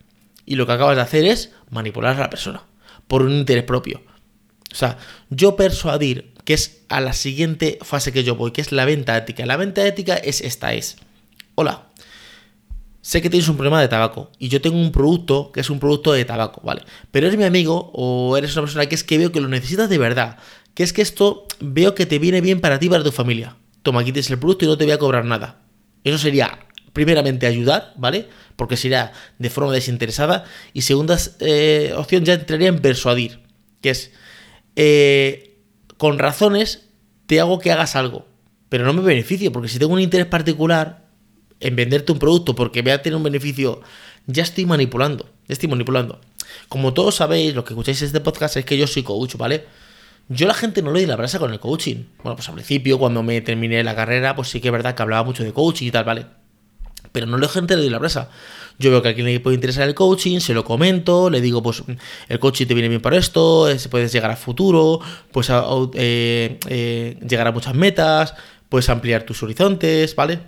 Y 0.47 0.57
lo 0.57 0.67
que 0.67 0.73
acabas 0.73 0.97
de 0.97 1.03
hacer 1.03 1.25
es 1.25 1.53
manipular 1.71 2.17
a 2.17 2.21
la 2.21 2.31
persona 2.31 2.63
por 3.07 3.23
un 3.23 3.33
interés 3.33 3.65
propio. 3.65 4.03
O 4.73 4.75
sea, 4.75 4.99
yo 5.31 5.57
persuadir, 5.57 6.33
que 6.45 6.55
es 6.55 6.83
a 6.89 7.01
la 7.01 7.13
siguiente 7.13 7.79
fase 7.83 8.13
que 8.13 8.25
yo 8.25 8.37
voy, 8.37 8.53
que 8.53 8.61
es 8.61 8.73
la 8.73 8.85
venta 8.85 9.17
ética. 9.17 9.45
La 9.47 9.57
venta 9.57 9.87
ética 9.87 10.15
es 10.17 10.41
esta, 10.41 10.73
es, 10.75 10.97
hola, 11.57 11.89
sé 13.01 13.23
que 13.23 13.31
tienes 13.31 13.49
un 13.49 13.57
problema 13.57 13.81
de 13.81 13.89
tabaco 13.89 14.31
y 14.39 14.49
yo 14.49 14.61
tengo 14.61 14.77
un 14.79 14.93
producto 14.93 15.53
que 15.53 15.61
es 15.61 15.71
un 15.71 15.81
producto 15.81 16.13
de 16.13 16.25
tabaco, 16.25 16.61
¿vale? 16.65 16.83
Pero 17.11 17.27
eres 17.27 17.39
mi 17.39 17.45
amigo 17.45 17.91
o 17.95 18.37
eres 18.37 18.53
una 18.55 18.63
persona 18.63 18.87
que 18.87 18.95
es 18.95 19.05
que 19.05 19.19
veo 19.19 19.33
que 19.33 19.41
lo 19.41 19.49
necesitas 19.49 19.89
de 19.89 19.99
verdad, 19.99 20.39
que 20.75 20.83
es 20.83 20.93
que 20.93 21.03
esto 21.03 21.47
veo 21.61 21.95
que 21.95 22.07
te 22.07 22.19
viene 22.19 22.41
bien 22.41 22.61
para 22.61 22.79
ti 22.79 22.87
y 22.87 22.91
para 22.91 23.05
tu 23.05 23.13
familia. 23.13 23.57
Toma, 23.83 24.01
aquí 24.01 24.13
tienes 24.13 24.31
el 24.31 24.39
producto 24.39 24.65
y 24.65 24.69
no 24.69 24.77
te 24.77 24.85
voy 24.85 24.93
a 24.93 24.99
cobrar 24.99 25.25
nada. 25.25 25.63
Eso 26.05 26.19
sería 26.19 26.59
primeramente 26.93 27.47
ayudar, 27.47 27.95
¿vale? 27.97 28.29
Porque 28.57 28.77
sería 28.77 29.13
de 29.39 29.51
forma 29.51 29.73
desinteresada. 29.73 30.45
Y 30.73 30.83
segunda 30.83 31.19
eh, 31.41 31.93
opción 31.97 32.25
ya 32.25 32.35
entraría 32.35 32.69
en 32.69 32.81
persuadir, 32.81 33.41
que 33.81 33.91
es, 33.91 34.13
eh, 34.77 35.59
con 35.97 36.19
razones 36.19 36.89
te 37.27 37.41
hago 37.41 37.59
que 37.59 37.71
hagas 37.71 37.97
algo, 37.97 38.27
pero 38.69 38.85
no 38.85 38.93
me 38.93 39.03
beneficio, 39.03 39.53
porque 39.53 39.69
si 39.69 39.79
tengo 39.79 39.95
un 39.95 40.01
interés 40.01 40.27
particular 40.27 41.10
en 41.61 41.77
venderte 41.77 42.13
un 42.13 42.19
producto 42.19 42.55
porque 42.55 42.83
voy 42.83 42.93
a 42.93 43.03
tener 43.03 43.17
un 43.17 43.23
beneficio, 43.23 43.81
ya 44.27 44.43
estoy 44.43 44.67
manipulando, 44.67 45.31
estoy 45.49 45.69
manipulando. 45.69 46.21
Como 46.69 46.95
todos 46.95 47.17
sabéis, 47.17 47.55
lo 47.55 47.65
que 47.65 47.75
escucháis 47.75 48.03
este 48.03 48.21
podcast 48.21 48.57
es 48.57 48.65
que 48.65 48.77
yo 48.77 48.87
soy 48.87 49.03
coach, 49.03 49.37
¿vale? 49.37 49.65
Yo 50.29 50.47
la 50.47 50.55
gente 50.55 50.83
no 50.83 50.93
le 50.93 51.01
di 51.01 51.07
la 51.07 51.17
brasa 51.17 51.39
con 51.39 51.53
el 51.53 51.59
coaching. 51.59 52.05
Bueno, 52.23 52.37
pues 52.37 52.49
al 52.49 52.55
principio, 52.55 52.99
cuando 52.99 53.23
me 53.23 53.41
terminé 53.41 53.83
la 53.83 53.97
carrera, 53.97 54.35
pues 54.37 54.49
sí 54.49 54.61
que 54.61 54.69
es 54.69 54.73
verdad 54.73 54.95
que 54.95 55.03
hablaba 55.03 55.25
mucho 55.25 55.43
de 55.43 55.53
coaching 55.53 55.89
y 55.89 55.91
tal, 55.91 56.05
¿vale? 56.05 56.27
pero 57.13 57.27
no 57.27 57.39
le 57.39 57.49
gente 57.49 57.77
le 57.77 57.83
doy 57.83 57.91
la 57.91 57.99
brasa. 57.99 58.31
Yo 58.79 58.91
veo 58.91 59.03
que 59.03 59.09
a 59.09 59.11
alguien 59.11 59.27
le 59.27 59.41
puede 59.41 59.55
interesar 59.55 59.87
el 59.89 59.95
coaching, 59.95 60.41
se 60.41 60.55
lo 60.55 60.65
comento, 60.65 61.29
le 61.29 61.41
digo, 61.41 61.63
pues 61.63 61.83
el 62.29 62.39
coaching 62.39 62.67
te 62.67 62.75
viene 62.75 62.89
bien 62.89 63.01
para 63.01 63.17
esto, 63.17 63.69
puedes 63.91 64.13
llegar 64.13 64.31
a 64.31 64.37
futuro, 64.37 65.01
pues 65.33 65.51
eh, 65.51 66.59
eh, 66.69 67.19
llegar 67.29 67.47
a 67.47 67.53
muchas 67.53 67.75
metas, 67.75 68.35
puedes 68.69 68.89
ampliar 68.89 69.25
tus 69.25 69.43
horizontes, 69.43 70.15
¿vale? 70.15 70.41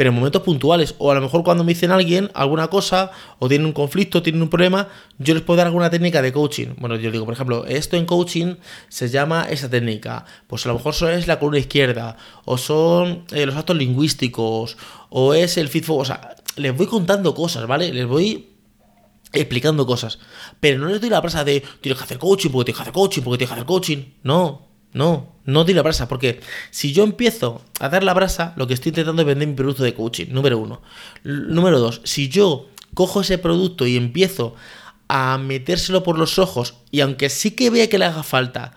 Pero 0.00 0.08
en 0.08 0.16
momentos 0.16 0.40
puntuales. 0.40 0.94
O 0.96 1.10
a 1.10 1.14
lo 1.14 1.20
mejor 1.20 1.44
cuando 1.44 1.62
me 1.62 1.74
dicen 1.74 1.90
alguien 1.90 2.30
alguna 2.32 2.68
cosa, 2.68 3.10
o 3.38 3.48
tienen 3.48 3.66
un 3.66 3.74
conflicto, 3.74 4.22
tienen 4.22 4.40
un 4.40 4.48
problema, 4.48 4.88
yo 5.18 5.34
les 5.34 5.42
puedo 5.42 5.58
dar 5.58 5.66
alguna 5.66 5.90
técnica 5.90 6.22
de 6.22 6.32
coaching. 6.32 6.68
Bueno, 6.78 6.96
yo 6.96 7.10
digo, 7.10 7.26
por 7.26 7.34
ejemplo, 7.34 7.66
esto 7.66 7.98
en 7.98 8.06
coaching 8.06 8.54
se 8.88 9.10
llama 9.10 9.46
esa 9.50 9.68
técnica. 9.68 10.24
Pues 10.46 10.64
a 10.64 10.70
lo 10.70 10.76
mejor 10.76 10.94
es 11.10 11.26
la 11.26 11.38
columna 11.38 11.58
izquierda, 11.58 12.16
o 12.46 12.56
son 12.56 13.26
eh, 13.30 13.44
los 13.44 13.54
actos 13.54 13.76
lingüísticos, 13.76 14.78
o 15.10 15.34
es 15.34 15.58
el 15.58 15.68
feedback. 15.68 15.90
O 15.90 16.04
sea, 16.06 16.34
les 16.56 16.74
voy 16.74 16.86
contando 16.86 17.34
cosas, 17.34 17.66
¿vale? 17.66 17.92
Les 17.92 18.06
voy 18.06 18.54
explicando 19.34 19.84
cosas. 19.84 20.18
Pero 20.60 20.78
no 20.78 20.86
les 20.86 21.02
doy 21.02 21.10
la 21.10 21.20
brasa 21.20 21.44
de 21.44 21.62
tienes 21.82 21.98
que 21.98 22.04
hacer 22.04 22.18
coaching 22.18 22.48
porque 22.48 22.72
tienes 22.72 22.78
que 22.78 22.82
hacer 22.84 22.94
coaching 22.94 23.20
porque 23.20 23.36
tienes 23.36 23.50
que 23.50 23.60
hacer 23.60 23.66
coaching. 23.66 23.98
No, 24.22 24.69
no, 24.92 25.36
no 25.44 25.64
di 25.64 25.72
la 25.72 25.82
brasa, 25.82 26.08
porque 26.08 26.40
si 26.70 26.92
yo 26.92 27.04
empiezo 27.04 27.62
a 27.78 27.88
dar 27.88 28.02
la 28.02 28.14
brasa, 28.14 28.54
lo 28.56 28.66
que 28.66 28.74
estoy 28.74 28.90
intentando 28.90 29.22
es 29.22 29.26
vender 29.26 29.48
mi 29.48 29.54
producto 29.54 29.82
de 29.82 29.94
coaching, 29.94 30.26
número 30.30 30.58
uno. 30.58 30.82
número 31.24 31.78
dos, 31.78 32.00
si 32.04 32.28
yo 32.28 32.68
cojo 32.94 33.20
ese 33.20 33.38
producto 33.38 33.86
y 33.86 33.96
empiezo 33.96 34.54
a 35.08 35.38
metérselo 35.38 36.02
por 36.02 36.18
los 36.18 36.38
ojos, 36.38 36.74
y 36.90 37.00
aunque 37.00 37.28
sí 37.28 37.52
que 37.52 37.70
vea 37.70 37.88
que 37.88 37.98
le 37.98 38.04
haga 38.04 38.22
falta, 38.22 38.74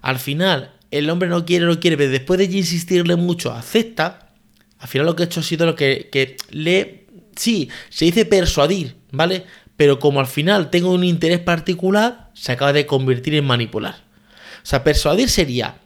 al 0.00 0.18
final 0.18 0.72
el 0.90 1.10
hombre 1.10 1.28
no 1.28 1.44
quiere, 1.44 1.66
no 1.66 1.80
quiere, 1.80 1.96
pero 1.96 2.10
después 2.10 2.38
de 2.38 2.44
insistirle 2.44 3.16
mucho, 3.16 3.52
acepta, 3.52 4.30
al 4.78 4.88
final 4.88 5.06
lo 5.06 5.16
que 5.16 5.24
he 5.24 5.26
hecho 5.26 5.40
ha 5.40 5.44
sido 5.44 5.66
lo 5.66 5.74
que, 5.74 6.08
que 6.12 6.36
le... 6.50 7.06
Sí, 7.34 7.68
se 7.90 8.06
dice 8.06 8.24
persuadir, 8.24 8.96
¿vale? 9.10 9.44
Pero 9.76 9.98
como 9.98 10.20
al 10.20 10.26
final 10.26 10.70
tengo 10.70 10.90
un 10.90 11.04
interés 11.04 11.40
particular, 11.40 12.30
se 12.34 12.52
acaba 12.52 12.72
de 12.72 12.86
convertir 12.86 13.34
en 13.34 13.44
manipular. 13.44 14.05
Sea, 14.66 14.82
persuadir 14.82 15.30
sería, 15.30 15.76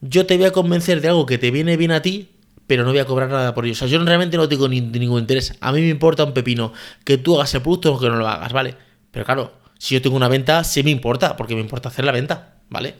yo 0.00 0.24
te 0.24 0.38
voy 0.38 0.46
a 0.46 0.50
convencer 0.50 1.02
de 1.02 1.08
algo 1.08 1.26
que 1.26 1.36
te 1.36 1.50
viene 1.50 1.76
bien 1.76 1.90
a 1.90 2.00
ti, 2.00 2.30
pero 2.66 2.82
no 2.82 2.88
voy 2.88 2.98
a 2.98 3.04
cobrar 3.04 3.28
nada 3.28 3.52
por 3.52 3.66
ello. 3.66 3.74
O 3.74 3.76
sea, 3.76 3.86
yo 3.86 4.02
realmente 4.02 4.38
no 4.38 4.48
tengo 4.48 4.66
ningún 4.66 5.20
interés. 5.20 5.52
A 5.60 5.72
mí 5.72 5.82
me 5.82 5.90
importa 5.90 6.24
un 6.24 6.32
pepino 6.32 6.72
que 7.04 7.18
tú 7.18 7.34
hagas 7.36 7.52
el 7.52 7.60
producto 7.60 7.92
o 7.92 8.00
que 8.00 8.08
no 8.08 8.16
lo 8.16 8.26
hagas, 8.26 8.50
¿vale? 8.54 8.76
Pero 9.10 9.26
claro, 9.26 9.52
si 9.78 9.94
yo 9.94 10.00
tengo 10.00 10.16
una 10.16 10.28
venta, 10.28 10.64
sí 10.64 10.82
me 10.82 10.90
importa, 10.90 11.36
porque 11.36 11.54
me 11.54 11.60
importa 11.60 11.90
hacer 11.90 12.06
la 12.06 12.12
venta, 12.12 12.54
¿vale? 12.70 12.94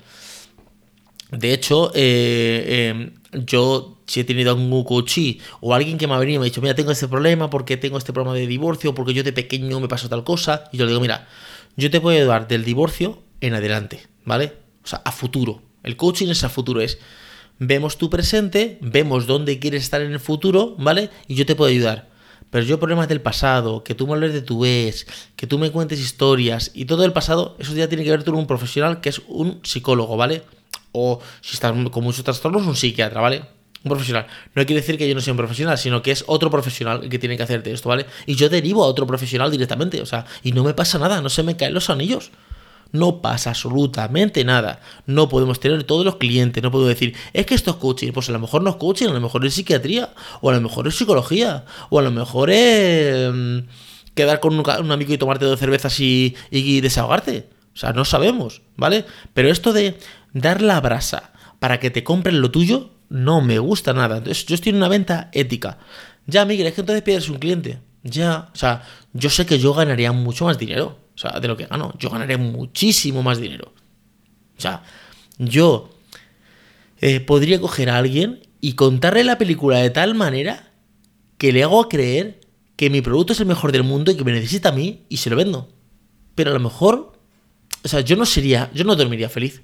De 1.31 1.55
hecho, 1.55 1.91
eh, 1.95 2.91
em, 2.91 3.15
yo 3.47 4.03
si 4.07 4.21
he 4.21 4.25
tenido 4.25 4.55
un 4.55 4.85
coachí 4.85 5.41
o 5.63 5.73
alguien 5.73 5.97
que 5.97 6.07
me 6.07 6.13
ha 6.13 6.19
venido 6.19 6.37
y 6.37 6.41
me 6.41 6.45
ha 6.45 6.51
dicho, 6.51 6.61
mira, 6.61 6.75
tengo 6.75 6.91
este 6.91 7.09
problema 7.09 7.49
porque 7.49 7.79
tengo 7.79 7.97
este 7.97 8.13
problema 8.13 8.37
de 8.37 8.47
divorcio, 8.47 8.95
porque 8.95 9.15
yo 9.15 9.23
de 9.23 9.33
pequeño 9.33 9.81
me 9.81 9.89
pasó 9.89 10.11
tal 10.11 10.23
cosa, 10.23 10.65
y 10.71 10.77
yo 10.77 10.85
le 10.85 10.91
digo, 10.91 11.01
mira, 11.01 11.27
yo 11.79 11.91
te 11.91 11.99
puedo 11.99 12.15
ayudar 12.15 12.47
del 12.47 12.63
divorcio 12.63 13.23
en 13.41 13.55
adelante, 13.55 14.07
¿vale? 14.27 14.64
O 14.85 14.87
sea, 14.87 15.03
a 15.05 15.13
futuro. 15.13 15.63
El 15.83 15.97
coaching 15.97 16.29
es 16.29 16.45
a 16.45 16.49
futuro, 16.49 16.81
es 16.81 16.99
vemos 17.59 17.99
tu 17.99 18.11
presente, 18.11 18.79
vemos 18.81 19.27
dónde 19.27 19.59
quieres 19.59 19.83
estar 19.83 20.01
en 20.03 20.13
el 20.13 20.21
futuro, 20.21 20.75
¿vale? 20.79 21.11
Y 21.29 21.35
yo 21.35 21.47
te 21.47 21.55
puedo 21.55 21.71
ayudar. 21.71 22.11
Pero 22.51 22.65
yo 22.67 22.79
problemas 22.79 23.09
del 23.09 23.21
pasado, 23.21 23.83
que 23.83 23.95
tú 23.95 24.07
me 24.07 24.13
hables 24.13 24.33
de 24.33 24.43
tu 24.43 24.65
ex, 24.65 25.07
que 25.35 25.47
tú 25.47 25.59
me 25.59 25.71
cuentes 25.71 25.99
historias 25.99 26.71
y 26.75 26.85
todo 26.85 27.05
el 27.05 27.13
pasado, 27.13 27.57
eso 27.59 27.75
ya 27.75 27.89
tiene 27.89 28.05
que 28.05 28.11
ver 28.11 28.25
con 28.25 28.35
un 28.35 28.47
profesional 28.47 29.01
que 29.01 29.09
es 29.09 29.23
un 29.27 29.61
psicólogo, 29.65 30.17
¿vale? 30.17 30.43
O 30.93 31.21
si 31.41 31.55
estás 31.55 31.73
con 31.91 32.05
muchos 32.05 32.23
trastornos, 32.23 32.65
un 32.67 32.77
psiquiatra, 32.77 33.21
¿vale? 33.21 33.45
Un 33.83 33.91
profesional. 33.91 34.27
No 34.55 34.65
quiere 34.65 34.81
decir 34.81 34.97
que 34.97 35.09
yo 35.09 35.15
no 35.15 35.21
sea 35.21 35.33
un 35.33 35.37
profesional, 35.37 35.77
sino 35.79 36.01
que 36.01 36.13
es 36.13 36.25
otro 36.29 36.51
profesional 36.51 37.09
que 37.09 37.19
tiene 37.19 37.37
que 37.37 37.43
hacerte 37.43 37.73
esto, 37.73 37.89
¿vale? 37.89 38.07
Y 38.27 38.37
yo 38.37 38.49
derivo 38.49 38.85
a 38.85 38.87
otro 38.87 39.07
profesional 39.07 39.51
directamente, 39.51 40.01
o 40.01 40.07
sea, 40.07 40.25
y 40.43 40.53
no 40.53 40.63
me 40.63 40.75
pasa 40.75 40.99
nada, 40.99 41.21
no 41.21 41.31
se 41.31 41.43
me 41.43 41.57
caen 41.57 41.75
los 41.75 41.91
anillos 41.91 42.31
no 42.93 43.21
pasa 43.21 43.51
absolutamente 43.51 44.45
nada. 44.45 44.81
No 45.07 45.29
podemos 45.29 45.61
tener 45.61 45.85
todos 45.85 46.05
los 46.05 46.17
clientes, 46.17 46.63
no 46.63 46.71
puedo 46.71 46.87
decir, 46.87 47.15
es 47.33 47.47
que 47.47 47.55
esto 47.55 47.73
es 47.73 47.77
coaching, 47.77 48.13
pues 48.13 48.29
a 48.29 48.33
lo 48.33 48.39
mejor 48.39 48.63
no 48.63 48.71
es 48.71 48.77
coaching, 48.77 49.09
a 49.09 49.13
lo 49.13 49.21
mejor 49.21 49.45
es 49.47 49.55
psiquiatría, 49.55 50.15
o 50.41 50.51
a 50.51 50.53
lo 50.55 50.61
mejor 50.61 50.87
es 50.89 50.97
psicología, 50.97 51.65
o 51.91 51.99
a 51.99 52.03
lo 52.03 52.11
mejor 52.11 52.51
es 52.51 53.33
mm, 53.33 53.59
quedar 54.15 54.41
con 54.41 54.59
un, 54.59 54.93
amigo 54.93 55.13
y 55.13 55.19
tomarte 55.19 55.45
dos 55.45 55.59
cervezas 55.59 55.99
y, 56.01 56.37
y 56.51 56.81
desahogarte. 56.81 57.49
O 57.75 57.77
sea, 57.77 57.93
no 57.93 58.05
sabemos, 58.05 58.63
¿vale? 58.77 59.05
Pero 59.33 59.51
esto 59.51 59.73
de 59.73 59.99
dar 60.33 60.63
la 60.63 60.81
brasa 60.81 61.33
para 61.59 61.81
que 61.81 61.91
te 61.91 62.05
compren 62.05 62.41
lo 62.41 62.51
tuyo, 62.51 62.91
no 63.09 63.41
me 63.41 63.59
gusta 63.59 63.93
nada. 63.93 64.19
Entonces, 64.19 64.47
yo 64.47 64.55
estoy 64.55 64.71
en 64.71 64.77
una 64.77 64.89
venta 64.89 65.31
ética. 65.33 65.79
Ya, 66.27 66.45
Miguel, 66.45 66.67
es 66.67 66.75
que 66.75 66.83
entonces 66.83 67.03
pierdes 67.03 67.29
un 67.29 67.39
cliente. 67.39 67.81
Ya, 68.03 68.51
o 68.53 68.57
sea, 68.57 68.83
yo 69.13 69.31
sé 69.31 69.47
que 69.47 69.59
yo 69.59 69.75
ganaría 69.75 70.13
mucho 70.13 70.45
más 70.45 70.59
dinero. 70.59 70.99
O 71.15 71.19
sea, 71.19 71.39
de 71.41 71.49
lo 71.49 71.57
que 71.57 71.67
gano. 71.67 71.95
Yo 71.99 72.11
ganaré 72.11 72.37
muchísimo 72.37 73.23
más 73.23 73.39
dinero. 73.39 73.73
O 74.57 74.61
sea, 74.61 74.83
yo 75.39 75.91
eh, 77.01 77.21
podría 77.21 77.61
coger 77.61 77.91
a 77.91 77.99
alguien 77.99 78.47
y 78.61 78.75
contarle 78.75 79.25
la 79.25 79.39
película 79.39 79.79
de 79.79 79.91
tal 79.91 80.15
manera 80.15 80.73
que 81.39 81.53
le 81.53 81.63
hago 81.63 81.89
creer 81.89 82.41
que 82.77 82.91
mi 82.91 83.03
producto 83.03 83.33
es 83.33 83.41
el 83.41 83.47
mejor 83.47 83.73
del 83.73 83.83
mundo 83.83 84.11
y 84.11 84.17
que 84.17 84.25
me 84.25 84.33
necesita 84.33 84.71
a 84.71 84.73
mí 84.73 85.05
y 85.09 85.19
se 85.19 85.31
lo 85.31 85.37
vendo. 85.37 85.69
Pero 86.35 86.51
a 86.51 86.55
lo 86.55 86.61
mejor, 86.61 87.13
o 87.85 87.89
sea, 87.89 88.01
yo 88.01 88.17
no 88.17 88.27
sería, 88.27 88.71
yo 88.75 88.85
no 88.85 88.97
dormiría 88.97 89.29
feliz. 89.29 89.63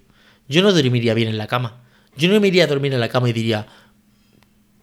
Yo 0.49 0.63
no 0.63 0.73
dormiría 0.73 1.15
bien 1.15 1.29
en 1.29 1.39
la 1.39 1.47
cama. 1.47 1.83
Yo 2.17 2.29
no 2.29 2.41
me 2.41 2.49
iría 2.49 2.65
a 2.65 2.67
dormir 2.67 2.93
en 2.93 3.01
la 3.01 3.09
cama 3.09 3.29
y 3.31 3.33
diría, 3.33 3.67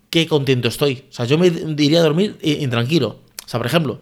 qué 0.09 0.27
contento 0.27 0.67
estoy. 0.67 1.05
O 1.09 1.13
sea, 1.13 1.25
yo 1.25 1.37
me 1.37 1.47
iría 1.47 1.99
a 1.99 2.03
dormir 2.03 2.37
intranquilo. 2.41 3.21
O 3.45 3.49
sea, 3.49 3.59
por 3.59 3.67
ejemplo, 3.67 4.01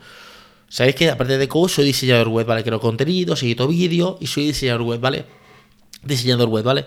Sabéis 0.68 0.96
que 0.96 1.10
aparte 1.10 1.38
de 1.38 1.48
coach 1.48 1.72
soy 1.72 1.86
diseñador 1.86 2.30
web, 2.30 2.46
¿vale? 2.46 2.64
Creo 2.64 2.80
contenido, 2.80 3.36
edito 3.36 3.68
vídeo 3.68 4.18
y 4.20 4.28
soy 4.28 4.48
diseñador 4.48 4.82
web, 4.82 5.00
¿vale? 5.00 5.26
Diseñador 6.04 6.50
web, 6.50 6.64
¿vale? 6.64 6.86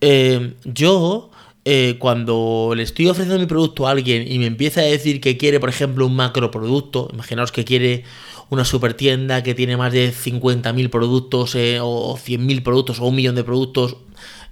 Eh, 0.00 0.54
yo, 0.64 1.30
eh, 1.64 1.96
cuando 1.98 2.72
le 2.76 2.82
estoy 2.82 3.08
ofreciendo 3.08 3.40
mi 3.40 3.46
producto 3.46 3.86
a 3.86 3.90
alguien 3.90 4.30
y 4.30 4.38
me 4.38 4.46
empieza 4.46 4.80
a 4.80 4.84
decir 4.84 5.20
que 5.20 5.36
quiere, 5.36 5.60
por 5.60 5.68
ejemplo, 5.68 6.06
un 6.06 6.14
macro 6.14 6.50
producto, 6.50 7.08
imaginaos 7.12 7.52
que 7.52 7.64
quiere 7.64 8.04
una 8.48 8.64
super 8.64 8.94
tienda 8.94 9.42
que 9.42 9.54
tiene 9.54 9.76
más 9.76 9.92
de 9.92 10.12
50.000 10.12 10.88
productos 10.90 11.54
eh, 11.56 11.78
o 11.82 12.16
100.000 12.16 12.62
productos 12.62 13.00
o 13.00 13.06
un 13.06 13.16
millón 13.16 13.34
de 13.34 13.44
productos 13.44 13.96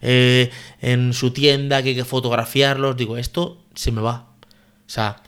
en 0.07 1.15
su 1.15 1.31
tienda, 1.31 1.83
que 1.83 1.91
hay 1.91 1.95
que 1.95 2.05
fotografiarlos, 2.05 2.95
digo, 2.95 3.17
esto 3.17 3.63
se 3.75 3.91
me 3.91 4.03
va. 4.03 4.35
O 4.87 4.91
sea, 4.91 5.23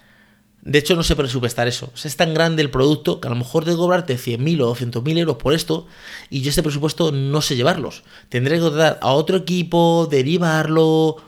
de 0.66 0.80
hecho, 0.80 0.96
no 0.96 1.04
sé 1.04 1.14
presupuestar 1.14 1.68
eso. 1.68 1.92
es 1.94 2.16
tan 2.16 2.34
grande 2.34 2.60
el 2.60 2.70
producto 2.70 3.20
que 3.20 3.28
a 3.28 3.30
lo 3.30 3.36
mejor 3.36 3.64
de 3.64 3.76
cobrarte 3.76 4.16
100.000 4.16 4.62
o 4.62 4.74
200.000 4.74 5.18
euros 5.18 5.36
por 5.36 5.54
esto 5.54 5.86
y 6.28 6.40
yo 6.40 6.50
este 6.50 6.64
presupuesto 6.64 7.12
no 7.12 7.40
sé 7.40 7.54
llevarlos. 7.54 8.02
Tendré 8.30 8.58
que 8.58 8.70
dar 8.70 8.98
a 9.00 9.12
otro 9.12 9.36
equipo, 9.36 10.08
derivarlo. 10.10 11.18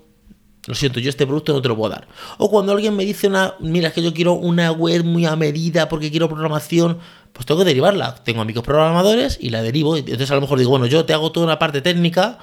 Lo 0.66 0.74
siento, 0.74 0.98
yo 0.98 1.08
este 1.08 1.24
producto 1.24 1.52
no 1.52 1.62
te 1.62 1.68
lo 1.68 1.76
puedo 1.76 1.90
dar. 1.90 2.08
O 2.38 2.50
cuando 2.50 2.72
alguien 2.72 2.96
me 2.96 3.04
dice 3.04 3.28
una, 3.28 3.54
mira, 3.60 3.88
es 3.88 3.94
que 3.94 4.02
yo 4.02 4.12
quiero 4.12 4.32
una 4.32 4.72
web 4.72 5.04
muy 5.04 5.24
a 5.24 5.36
medida 5.36 5.88
porque 5.88 6.10
quiero 6.10 6.28
programación, 6.28 6.98
pues 7.32 7.46
tengo 7.46 7.60
que 7.60 7.66
derivarla. 7.66 8.16
Tengo 8.16 8.40
amigos 8.40 8.64
programadores 8.64 9.38
y 9.40 9.50
la 9.50 9.62
derivo. 9.62 9.96
Entonces 9.96 10.32
a 10.32 10.34
lo 10.34 10.40
mejor 10.40 10.58
digo, 10.58 10.70
bueno, 10.70 10.86
yo 10.86 11.04
te 11.04 11.12
hago 11.12 11.30
toda 11.30 11.46
una 11.46 11.60
parte 11.60 11.80
técnica 11.80 12.40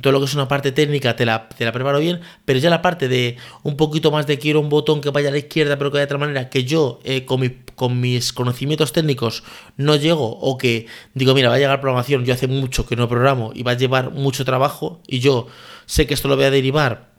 todo 0.00 0.12
lo 0.12 0.20
que 0.20 0.26
es 0.26 0.34
una 0.34 0.48
parte 0.48 0.72
técnica 0.72 1.16
te 1.16 1.24
la, 1.24 1.48
te 1.48 1.64
la 1.64 1.72
preparo 1.72 1.98
bien, 1.98 2.20
pero 2.44 2.58
ya 2.58 2.70
la 2.70 2.82
parte 2.82 3.08
de 3.08 3.36
un 3.62 3.76
poquito 3.76 4.10
más 4.10 4.26
de 4.26 4.38
quiero 4.38 4.60
un 4.60 4.68
botón 4.68 5.00
que 5.00 5.10
vaya 5.10 5.28
a 5.28 5.32
la 5.32 5.38
izquierda, 5.38 5.78
pero 5.78 5.90
que 5.90 5.98
de 5.98 6.04
otra 6.04 6.18
manera, 6.18 6.48
que 6.50 6.64
yo 6.64 7.00
eh, 7.04 7.24
con, 7.24 7.62
con, 7.74 8.00
mis 8.00 8.32
conocimientos 8.32 8.92
técnicos 8.92 9.42
no 9.76 9.96
llego, 9.96 10.38
o 10.38 10.58
que 10.58 10.86
digo, 11.14 11.34
mira, 11.34 11.48
va 11.48 11.56
a 11.56 11.58
llegar 11.58 11.80
programación, 11.80 12.24
yo 12.24 12.34
hace 12.34 12.46
mucho 12.46 12.86
que 12.86 12.96
no 12.96 13.08
programo 13.08 13.52
y 13.54 13.62
va 13.62 13.72
a 13.72 13.76
llevar 13.76 14.10
mucho 14.10 14.44
trabajo, 14.44 15.00
y 15.06 15.20
yo 15.20 15.46
sé 15.86 16.06
que 16.06 16.14
esto 16.14 16.28
lo 16.28 16.36
voy 16.36 16.44
a 16.46 16.50
derivar 16.50 17.10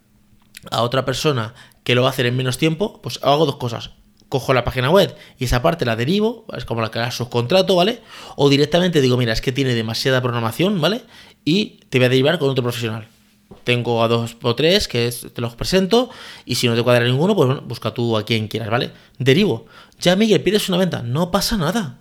a 0.70 0.82
otra 0.82 1.06
persona 1.06 1.54
que 1.84 1.96
lo 1.96 2.04
va 2.04 2.10
a 2.10 2.12
hacer 2.12 2.26
en 2.26 2.36
menos 2.36 2.58
tiempo, 2.58 3.02
pues 3.02 3.20
hago 3.24 3.46
dos 3.46 3.56
cosas 3.58 3.92
cojo 4.32 4.54
la 4.54 4.64
página 4.64 4.90
web 4.90 5.14
y 5.38 5.44
esa 5.44 5.62
parte 5.62 5.86
la 5.86 5.98
derivo, 5.98 6.46
es 6.56 6.64
como 6.64 6.82
la 6.82 6.90
que 6.90 7.00
la 7.00 7.12
subcontrato, 7.12 7.76
¿vale? 7.76 8.02
O 8.38 8.50
directamente 8.50 9.02
digo, 9.02 9.18
mira, 9.18 9.34
es 9.34 9.42
que 9.42 9.52
tiene 9.52 9.76
demasiada 9.76 10.22
programación, 10.22 10.80
¿vale? 10.80 11.02
Y 11.44 11.80
te 11.90 11.98
voy 11.98 12.06
a 12.06 12.10
derivar 12.10 12.40
con 12.40 12.50
otro 12.50 12.64
profesional. 12.64 13.08
Tengo 13.64 14.04
a 14.04 14.08
dos 14.08 14.38
o 14.42 14.56
tres 14.56 14.88
que 14.88 15.12
te 15.34 15.42
los 15.42 15.56
presento 15.56 16.10
y 16.46 16.56
si 16.56 16.68
no 16.68 16.76
te 16.76 16.84
cuadra 16.84 17.06
ninguno, 17.06 17.36
pues 17.36 17.60
busca 17.66 17.94
tú 17.94 18.18
a 18.18 18.26
quien 18.26 18.48
quieras, 18.48 18.70
¿vale? 18.70 18.92
Derivo. 19.20 19.66
Ya, 20.00 20.16
Miguel, 20.16 20.42
pides 20.42 20.70
una 20.70 20.78
venta. 20.78 21.04
No 21.04 21.32
pasa 21.32 21.58
nada. 21.58 22.00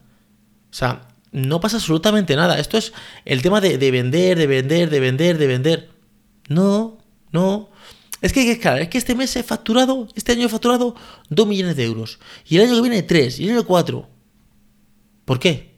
O 0.70 0.74
sea, 0.74 1.08
no 1.32 1.60
pasa 1.60 1.76
absolutamente 1.76 2.36
nada. 2.36 2.58
Esto 2.58 2.78
es 2.78 2.92
el 3.24 3.42
tema 3.42 3.60
de, 3.60 3.78
de 3.78 3.90
vender, 3.90 4.38
de 4.38 4.46
vender, 4.46 4.90
de 4.90 5.00
vender, 5.00 5.38
de 5.38 5.46
vender. 5.46 5.90
No, 6.48 6.98
no. 7.32 7.70
Es 8.20 8.32
que, 8.32 8.58
claro, 8.58 8.82
es 8.82 8.88
que 8.88 8.98
este 8.98 9.14
mes 9.14 9.34
he 9.36 9.42
facturado, 9.42 10.06
este 10.14 10.32
año 10.32 10.46
he 10.46 10.48
facturado 10.48 10.94
2 11.30 11.46
millones 11.46 11.76
de 11.76 11.84
euros. 11.84 12.18
Y 12.46 12.56
el 12.56 12.62
año 12.64 12.74
que 12.74 12.82
viene 12.82 13.02
3, 13.02 13.40
y 13.40 13.44
el 13.44 13.56
año 13.56 13.64
4. 13.64 14.08
¿Por 15.24 15.38
qué? 15.38 15.74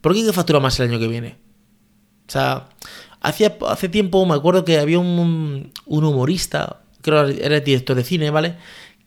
¿Por 0.00 0.12
qué 0.12 0.20
hay 0.20 0.44
que 0.44 0.60
más 0.60 0.80
el 0.80 0.90
año 0.90 0.98
que 0.98 1.08
viene? 1.08 1.41
O 2.32 2.38
sea, 2.38 2.70
hace, 3.20 3.54
hace 3.68 3.90
tiempo 3.90 4.24
me 4.24 4.34
acuerdo 4.34 4.64
que 4.64 4.78
había 4.78 4.98
un, 4.98 5.70
humorista, 5.84 6.80
creo 7.02 7.26
que 7.26 7.44
era 7.44 7.60
director 7.60 7.94
de 7.94 8.04
cine, 8.04 8.30
¿vale? 8.30 8.54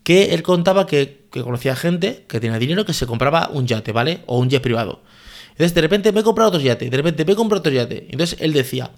Que 0.04 0.36
él 0.36 0.44
contaba 0.44 0.86
que, 0.86 1.26
que 1.32 1.42
conocía 1.42 1.76
gente 1.76 2.24
que 2.28 2.40
tenía 2.40 2.60
dinero 2.60 2.86
que 2.86 2.94
se 2.94 3.08
compraba 3.08 3.50
un 3.52 3.66
yate, 3.66 3.92
¿vale? 3.92 4.22
O 4.28 4.38
un 4.38 4.52
jet 4.52 4.62
privado. 4.62 5.02
Entonces 5.54 5.74
de 5.74 5.82
repente 5.82 6.12
me 6.12 6.20
he 6.20 6.24
comprado 6.24 6.50
otro 6.50 6.62
yate, 6.62 6.88
de 6.88 6.98
repente 6.98 7.26
me 7.26 7.32
he 7.32 7.36
comprado 7.36 7.62
otro 7.62 7.72
yate. 7.72 8.06
Entonces 8.12 8.38
él 8.40 8.54
decía, 8.54 8.92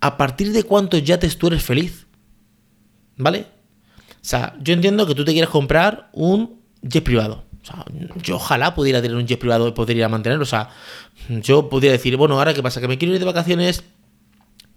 ¿a 0.00 0.16
partir 0.16 0.52
de 0.52 0.62
cuántos 0.62 1.04
yates 1.04 1.36
tú 1.36 1.48
eres 1.48 1.62
feliz? 1.62 2.06
¿Vale? 3.18 3.44
O 4.08 4.24
sea, 4.28 4.56
yo 4.62 4.72
entiendo 4.72 5.06
que 5.06 5.14
tú 5.14 5.22
te 5.22 5.32
quieres 5.32 5.50
comprar 5.50 6.08
un 6.14 6.62
jet 6.80 7.04
privado. 7.04 7.44
O 7.66 7.72
sea, 7.72 7.84
yo 8.22 8.36
ojalá 8.36 8.74
pudiera 8.74 9.02
tener 9.02 9.16
un 9.16 9.26
jet 9.26 9.40
privado 9.40 9.66
y 9.66 9.72
poder 9.72 10.08
mantenerlo. 10.08 10.44
O 10.44 10.46
sea, 10.46 10.70
yo 11.28 11.68
podría 11.68 11.90
decir, 11.90 12.16
bueno, 12.16 12.38
ahora 12.38 12.54
qué 12.54 12.62
pasa, 12.62 12.80
que 12.80 12.86
me 12.86 12.96
quiero 12.96 13.14
ir 13.14 13.18
de 13.18 13.26
vacaciones 13.26 13.82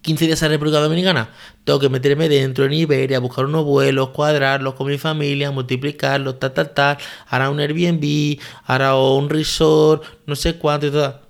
15 0.02 0.26
días 0.26 0.42
a 0.42 0.48
República 0.48 0.80
Dominicana. 0.80 1.30
Tengo 1.66 1.80
que 1.80 1.90
meterme 1.90 2.30
dentro 2.30 2.66
en 2.66 2.74
Iberia, 2.74 3.20
buscar 3.20 3.46
unos 3.46 3.64
vuelos, 3.64 4.10
cuadrarlos 4.10 4.74
con 4.74 4.88
mi 4.88 4.98
familia, 4.98 5.52
multiplicarlos, 5.52 6.40
tal, 6.40 6.54
tal, 6.54 6.74
tal. 6.74 6.98
Hará 7.28 7.50
un 7.50 7.60
Airbnb, 7.60 8.40
hará 8.66 8.96
un 8.96 9.30
resort, 9.30 10.04
no 10.26 10.36
sé 10.36 10.56
cuánto 10.56 10.88
y 10.88 10.92
todo. 10.92 11.22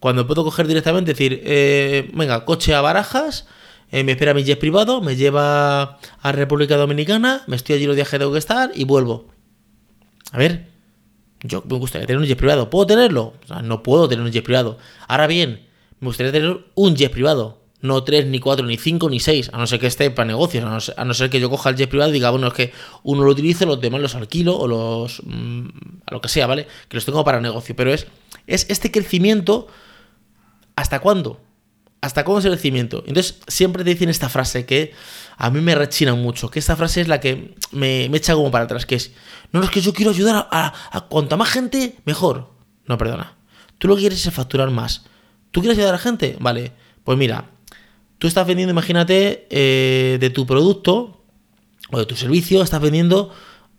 Cuando 0.00 0.26
puedo 0.26 0.44
coger 0.44 0.66
directamente, 0.66 1.12
decir, 1.12 1.40
eh, 1.44 2.10
venga, 2.14 2.44
coche 2.44 2.74
a 2.74 2.80
barajas 2.80 3.46
eh, 3.92 4.02
me 4.02 4.12
espera 4.12 4.34
mi 4.34 4.42
jet 4.42 4.58
privado, 4.58 5.00
me 5.00 5.14
lleva 5.14 5.98
a 6.20 6.32
República 6.32 6.76
Dominicana, 6.76 7.42
me 7.46 7.54
estoy 7.56 7.76
allí 7.76 7.86
los 7.86 7.94
días 7.94 8.08
que 8.08 8.18
tengo 8.18 8.32
que 8.32 8.38
estar 8.38 8.72
y 8.74 8.84
vuelvo. 8.84 9.28
A 10.32 10.38
ver, 10.38 10.75
yo 11.46 11.62
me 11.68 11.78
gustaría 11.78 12.06
tener 12.06 12.20
un 12.20 12.26
jet 12.26 12.38
privado. 12.38 12.70
¿Puedo 12.70 12.86
tenerlo? 12.86 13.34
No 13.62 13.82
puedo 13.82 14.08
tener 14.08 14.24
un 14.24 14.30
jet 14.30 14.44
privado. 14.44 14.78
Ahora 15.08 15.26
bien, 15.26 15.66
me 16.00 16.08
gustaría 16.08 16.32
tener 16.32 16.64
un 16.74 16.96
jet 16.96 17.10
privado. 17.10 17.62
no 17.80 18.02
3, 18.02 18.26
ni 18.26 18.40
4, 18.40 18.66
ni 18.66 18.76
5, 18.76 19.10
ni 19.10 19.20
6, 19.20 19.50
a 19.52 19.58
no 19.58 19.66
ser 19.66 19.78
que 19.78 19.86
esté 19.86 20.10
para 20.10 20.26
negocios, 20.26 20.64
a 20.96 21.04
no, 21.04 21.14
ser, 21.14 21.30
que 21.30 21.38
yo 21.38 21.48
coja 21.50 21.70
el 21.70 21.76
jet 21.76 21.88
privado 21.88 22.10
y 22.10 22.14
diga, 22.14 22.30
bueno, 22.30 22.48
es 22.48 22.54
que 22.54 22.72
uno 23.04 23.22
lo 23.22 23.30
utilizo, 23.30 23.66
los 23.66 23.80
demás 23.80 24.00
los 24.00 24.14
alquilo 24.14 24.56
o 24.56 24.66
los... 24.66 25.22
Mm, 25.24 25.68
a 26.06 26.14
lo 26.14 26.20
que 26.20 26.28
sea, 26.28 26.46
¿vale? 26.46 26.66
Que 26.88 26.96
los 26.96 27.04
tengo 27.04 27.24
para 27.24 27.40
negocio, 27.40 27.76
pero 27.76 27.92
es, 27.92 28.06
es 28.46 28.66
este 28.70 28.90
crecimiento, 28.90 29.68
¿hasta 30.74 31.00
cuándo? 31.00 31.40
¿Hasta 32.06 32.24
cuándo 32.24 32.38
es 32.38 32.44
el 32.44 32.52
crecimiento? 32.52 33.02
Entonces, 33.06 33.40
siempre 33.48 33.82
te 33.82 33.90
dicen 33.90 34.08
esta 34.08 34.28
frase 34.28 34.64
que 34.64 34.92
a 35.36 35.50
mí 35.50 35.60
me 35.60 35.74
rechina 35.74 36.14
mucho, 36.14 36.50
que 36.50 36.60
esta 36.60 36.76
frase 36.76 37.00
es 37.00 37.08
la 37.08 37.20
que 37.20 37.54
me, 37.72 38.04
echa 38.04 38.34
como 38.34 38.50
para 38.50 38.64
atrás, 38.64 38.86
que 38.86 38.94
es, 38.94 39.12
no, 39.52 39.62
es 39.62 39.70
que 39.70 39.80
yo 39.80 39.92
quiero 39.92 40.12
ayudar 40.12 40.48
a, 40.50 40.72
a, 40.92 41.00
cuanta 41.02 41.36
más 41.36 41.50
gente, 41.50 41.96
mejor. 42.04 42.50
No, 42.86 42.96
perdona. 42.96 43.34
Tú 43.78 43.88
lo 43.88 43.96
que 43.96 44.02
quieres 44.02 44.24
es 44.24 44.32
facturar 44.32 44.70
más. 44.70 45.04
¿Tú 45.50 45.60
quieres 45.60 45.76
ayudar 45.78 45.94
a 45.94 45.98
la 45.98 46.02
gente? 46.02 46.36
Vale, 46.40 46.72
pues 47.02 47.18
mira, 47.18 47.50
tú 48.18 48.28
estás 48.28 48.46
vendiendo, 48.46 48.70
imagínate, 48.70 49.46
eh, 49.50 50.18
de 50.20 50.30
tu 50.30 50.46
producto 50.46 51.24
o 51.90 51.98
de 51.98 52.06
tu 52.06 52.14
servicio, 52.14 52.62
estás 52.62 52.80
vendiendo 52.80 53.34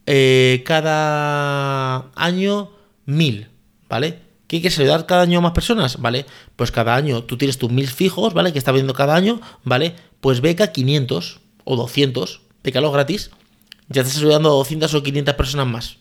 eh, 0.05 0.63
cada 0.65 2.12
año 2.15 2.72
mil, 3.05 3.48
¿vale? 3.88 4.26
¿Qué 4.48 4.62
quieres 4.62 4.80
ayudar 4.80 5.06
cada 5.06 5.22
año 5.24 5.39
a 5.39 5.42
más 5.42 5.51
personas? 5.51 6.01
¿Vale? 6.01 6.25
Pues 6.56 6.72
cada 6.72 6.96
año 6.96 7.24
tú 7.24 7.38
tienes 7.38 7.58
tus 7.58 7.70
mil 7.70 7.88
fijos, 7.88 8.34
¿vale? 8.34 8.54
Que 8.54 8.60
está 8.60 8.72
vendiendo 8.72 8.94
cada 8.94 9.16
año, 9.16 9.42
¿vale? 9.63 9.96
Pues 10.22 10.42
beca 10.42 10.72
500 10.72 11.39
o 11.66 11.75
200, 11.75 12.42
los 12.75 12.94
gratis, 12.94 13.32
ya 13.89 14.01
estás 14.01 14.18
ayudando 14.18 14.50
a 14.50 14.54
200 14.54 14.94
o 14.94 15.04
500 15.04 15.36
personas 15.36 15.68
más. 15.68 15.98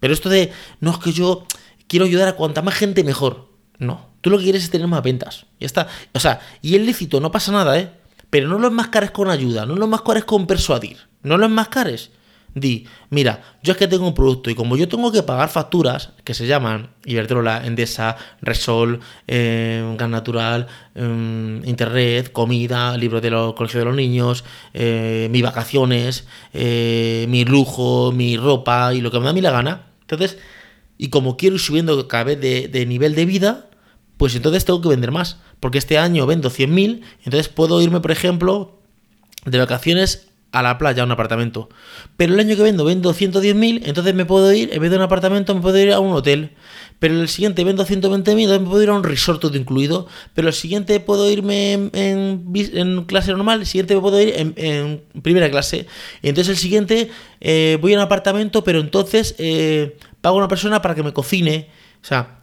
Pero 0.00 0.14
esto 0.14 0.28
de, 0.28 0.52
no 0.80 0.90
es 0.90 0.98
que 0.98 1.12
yo 1.12 1.46
quiero 1.86 2.06
ayudar 2.06 2.28
a 2.28 2.36
cuanta 2.36 2.62
más 2.62 2.74
gente 2.74 3.04
mejor. 3.04 3.48
No, 3.78 4.08
tú 4.20 4.30
lo 4.30 4.38
que 4.38 4.44
quieres 4.44 4.64
es 4.64 4.70
tener 4.70 4.86
más 4.86 5.02
ventas. 5.02 5.46
Ya 5.58 5.66
está. 5.66 5.88
O 6.12 6.20
sea, 6.20 6.40
y 6.62 6.74
el 6.74 6.86
lícito, 6.86 7.20
no 7.20 7.30
pasa 7.30 7.52
nada, 7.52 7.78
¿eh? 7.78 7.92
Pero 8.30 8.48
no 8.48 8.58
lo 8.58 8.68
enmascares 8.68 9.10
con 9.10 9.28
ayuda, 9.28 9.66
no 9.66 9.76
lo 9.76 9.84
enmascares 9.84 10.24
con 10.24 10.46
persuadir, 10.46 10.98
no 11.22 11.36
lo 11.36 11.46
enmascares. 11.46 12.10
Di, 12.54 12.84
mira, 13.10 13.42
yo 13.62 13.72
es 13.72 13.78
que 13.78 13.86
tengo 13.86 14.08
un 14.08 14.14
producto 14.14 14.50
y 14.50 14.56
como 14.56 14.76
yo 14.76 14.88
tengo 14.88 15.12
que 15.12 15.22
pagar 15.22 15.50
facturas 15.50 16.10
que 16.24 16.34
se 16.34 16.48
llaman 16.48 16.90
Iberdrola, 17.04 17.64
Endesa, 17.64 18.16
Resol, 18.42 18.98
eh, 19.28 19.94
Gas 19.96 20.08
Natural, 20.08 20.66
em, 20.96 21.64
Internet, 21.64 22.32
comida, 22.32 22.96
libros 22.96 23.22
de 23.22 23.30
los 23.30 23.54
colegios 23.54 23.82
de 23.82 23.84
los 23.84 23.94
niños, 23.94 24.44
eh, 24.74 25.28
mis 25.30 25.42
vacaciones, 25.42 26.26
eh, 26.52 27.26
mi 27.28 27.44
lujo, 27.44 28.10
mi 28.10 28.36
ropa 28.36 28.94
y 28.94 29.00
lo 29.00 29.12
que 29.12 29.18
me 29.18 29.24
da 29.24 29.30
a 29.30 29.34
mí 29.34 29.40
la 29.40 29.52
gana. 29.52 29.86
Entonces, 30.00 30.38
y 30.98 31.08
como 31.08 31.36
quiero 31.36 31.54
ir 31.54 31.60
subiendo 31.62 32.08
cada 32.08 32.24
vez 32.24 32.40
de, 32.40 32.86
nivel 32.86 33.14
de 33.14 33.26
vida, 33.26 33.70
pues 34.16 34.34
entonces 34.34 34.64
tengo 34.64 34.80
que 34.80 34.88
vender 34.88 35.12
más. 35.12 35.38
Porque 35.60 35.78
este 35.78 35.98
año 35.98 36.26
vendo 36.26 36.50
100.000, 36.50 37.02
entonces 37.24 37.48
puedo 37.48 37.80
irme, 37.80 38.00
por 38.00 38.10
ejemplo, 38.10 38.80
de 39.44 39.58
vacaciones 39.58 40.29
a 40.52 40.62
la 40.62 40.78
playa, 40.78 41.02
a 41.02 41.06
un 41.06 41.12
apartamento. 41.12 41.68
Pero 42.16 42.34
el 42.34 42.40
año 42.40 42.56
que 42.56 42.62
vendo, 42.62 42.84
vendo 42.84 43.14
110.000, 43.14 43.82
entonces 43.84 44.14
me 44.14 44.24
puedo 44.24 44.52
ir, 44.52 44.70
en 44.72 44.80
vez 44.80 44.90
de 44.90 44.96
un 44.96 45.02
apartamento, 45.02 45.54
me 45.54 45.60
puedo 45.60 45.78
ir 45.78 45.92
a 45.92 46.00
un 46.00 46.12
hotel. 46.12 46.52
Pero 46.98 47.20
el 47.20 47.28
siguiente 47.28 47.64
vendo 47.64 47.84
120.000, 47.84 48.10
entonces 48.10 48.60
me 48.60 48.66
puedo 48.66 48.82
ir 48.82 48.88
a 48.90 48.94
un 48.94 49.04
resort 49.04 49.40
todo 49.40 49.56
incluido. 49.56 50.06
Pero 50.34 50.48
el 50.48 50.54
siguiente 50.54 50.98
puedo 51.00 51.30
irme 51.30 51.90
en, 51.92 53.04
clase 53.06 53.30
normal, 53.30 53.60
el 53.60 53.66
siguiente 53.66 53.94
me 53.94 54.00
puedo 54.00 54.20
ir 54.20 54.34
en, 54.36 55.02
primera 55.22 55.50
clase. 55.50 55.86
Entonces 56.22 56.50
el 56.50 56.58
siguiente 56.58 57.10
eh, 57.40 57.78
voy 57.80 57.94
a 57.94 57.96
un 57.96 58.02
apartamento, 58.02 58.64
pero 58.64 58.80
entonces 58.80 59.34
eh, 59.38 59.96
pago 60.20 60.36
a 60.36 60.38
una 60.38 60.48
persona 60.48 60.82
para 60.82 60.94
que 60.94 61.02
me 61.02 61.12
cocine. 61.12 61.68
O 62.02 62.06
sea, 62.06 62.38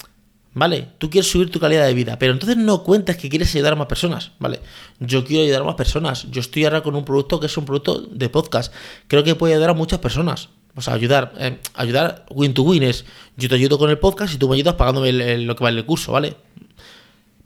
¿vale? 0.57 0.87
Tú 0.97 1.09
quieres 1.09 1.29
subir 1.29 1.51
tu 1.51 1.59
calidad 1.59 1.85
de 1.85 1.93
vida, 1.93 2.17
pero 2.17 2.33
entonces 2.33 2.57
no 2.57 2.83
cuentas 2.83 3.17
que 3.17 3.29
quieres 3.29 3.53
ayudar 3.55 3.73
a 3.73 3.75
más 3.75 3.87
personas, 3.87 4.31
¿vale? 4.39 4.59
Yo 4.99 5.23
quiero 5.23 5.43
ayudar 5.43 5.61
a 5.61 5.65
más 5.65 5.75
personas. 5.75 6.27
Yo 6.31 6.41
estoy 6.41 6.65
ahora 6.65 6.81
con 6.81 6.95
un 6.95 7.05
producto 7.05 7.39
que 7.39 7.45
es 7.45 7.57
un 7.57 7.65
producto 7.65 8.01
de 8.01 8.29
podcast. 8.29 8.73
Creo 9.07 9.23
que 9.23 9.35
puede 9.35 9.53
ayudar 9.53 9.69
a 9.69 9.73
muchas 9.73 9.99
personas. 9.99 10.49
O 10.75 10.81
sea, 10.81 10.93
ayudar, 10.93 11.33
eh, 11.37 11.59
ayudar 11.75 12.25
win 12.29 12.53
to 12.53 12.63
win 12.63 12.83
es 12.83 13.05
yo 13.35 13.49
te 13.49 13.55
ayudo 13.55 13.77
con 13.77 13.89
el 13.89 13.99
podcast 13.99 14.33
y 14.33 14.37
tú 14.37 14.49
me 14.49 14.55
ayudas 14.55 14.75
pagándome 14.75 15.11
lo 15.11 15.55
que 15.55 15.63
vale 15.63 15.79
el 15.79 15.85
curso, 15.85 16.11
¿vale? 16.11 16.35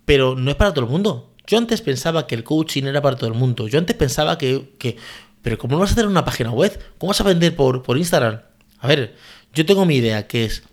Pero 0.05 0.35
no 0.35 0.49
es 0.49 0.55
para 0.55 0.73
todo 0.73 0.85
el 0.85 0.91
mundo. 0.91 1.31
Yo 1.47 1.57
antes 1.57 1.81
pensaba 1.81 2.27
que 2.27 2.35
el 2.35 2.43
coaching 2.43 2.83
era 2.83 3.01
para 3.01 3.17
todo 3.17 3.29
el 3.29 3.35
mundo. 3.35 3.67
Yo 3.67 3.77
antes 3.77 3.95
pensaba 3.95 4.37
que, 4.37 4.71
que 4.77 4.97
pero 5.41 5.57
¿cómo 5.57 5.75
no 5.75 5.79
vas 5.79 5.91
a 5.91 5.95
tener 5.95 6.09
una 6.09 6.23
página 6.23 6.51
web? 6.51 6.79
¿Cómo 6.97 7.09
vas 7.09 7.21
a 7.21 7.23
vender 7.23 7.55
por, 7.55 7.83
por 7.83 7.97
Instagram? 7.97 8.41
A 8.79 8.87
ver, 8.87 9.15
yo 9.53 9.65
tengo 9.65 9.85
mi 9.85 9.95
idea 9.95 10.27
que 10.27 10.45
es 10.45 10.63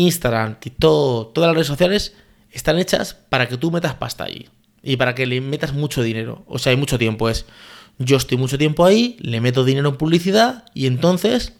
Instagram, 0.00 0.58
TikTok, 0.60 1.32
todas 1.34 1.48
las 1.48 1.54
redes 1.54 1.66
sociales 1.66 2.14
están 2.50 2.78
hechas 2.78 3.14
para 3.14 3.48
que 3.48 3.56
tú 3.56 3.70
metas 3.70 3.94
pasta 3.94 4.24
ahí 4.24 4.48
y 4.82 4.96
para 4.96 5.14
que 5.14 5.26
le 5.26 5.40
metas 5.40 5.72
mucho 5.72 6.02
dinero. 6.02 6.44
O 6.46 6.58
sea, 6.58 6.70
hay 6.70 6.76
mucho 6.76 6.98
tiempo. 6.98 7.28
Es 7.28 7.46
yo 7.98 8.16
estoy 8.16 8.38
mucho 8.38 8.56
tiempo 8.56 8.84
ahí, 8.84 9.16
le 9.20 9.40
meto 9.40 9.64
dinero 9.64 9.90
en 9.90 9.96
publicidad 9.96 10.64
y 10.72 10.86
entonces 10.86 11.52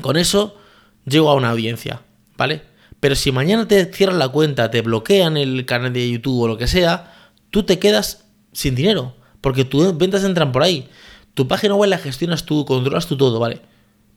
con 0.00 0.16
eso 0.16 0.56
llego 1.04 1.30
a 1.30 1.34
una 1.34 1.50
audiencia, 1.50 2.02
¿vale? 2.36 2.62
Pero 3.00 3.16
si 3.16 3.32
mañana 3.32 3.66
te 3.66 3.84
cierran 3.92 4.20
la 4.20 4.28
cuenta, 4.28 4.70
te 4.70 4.82
bloquean 4.82 5.36
el 5.36 5.66
canal 5.66 5.92
de 5.92 6.10
YouTube 6.10 6.42
o 6.42 6.48
lo 6.48 6.58
que 6.58 6.68
sea, 6.68 7.12
tú 7.50 7.64
te 7.64 7.80
quedas 7.80 8.24
sin 8.52 8.76
dinero, 8.76 9.16
porque 9.40 9.64
tus 9.64 9.96
ventas 9.98 10.22
entran 10.22 10.52
por 10.52 10.62
ahí. 10.62 10.88
Tu 11.34 11.48
página 11.48 11.74
web 11.74 11.90
la 11.90 11.98
gestionas 11.98 12.44
tú, 12.44 12.64
controlas 12.64 13.06
tú 13.06 13.16
todo, 13.16 13.40
¿vale? 13.40 13.60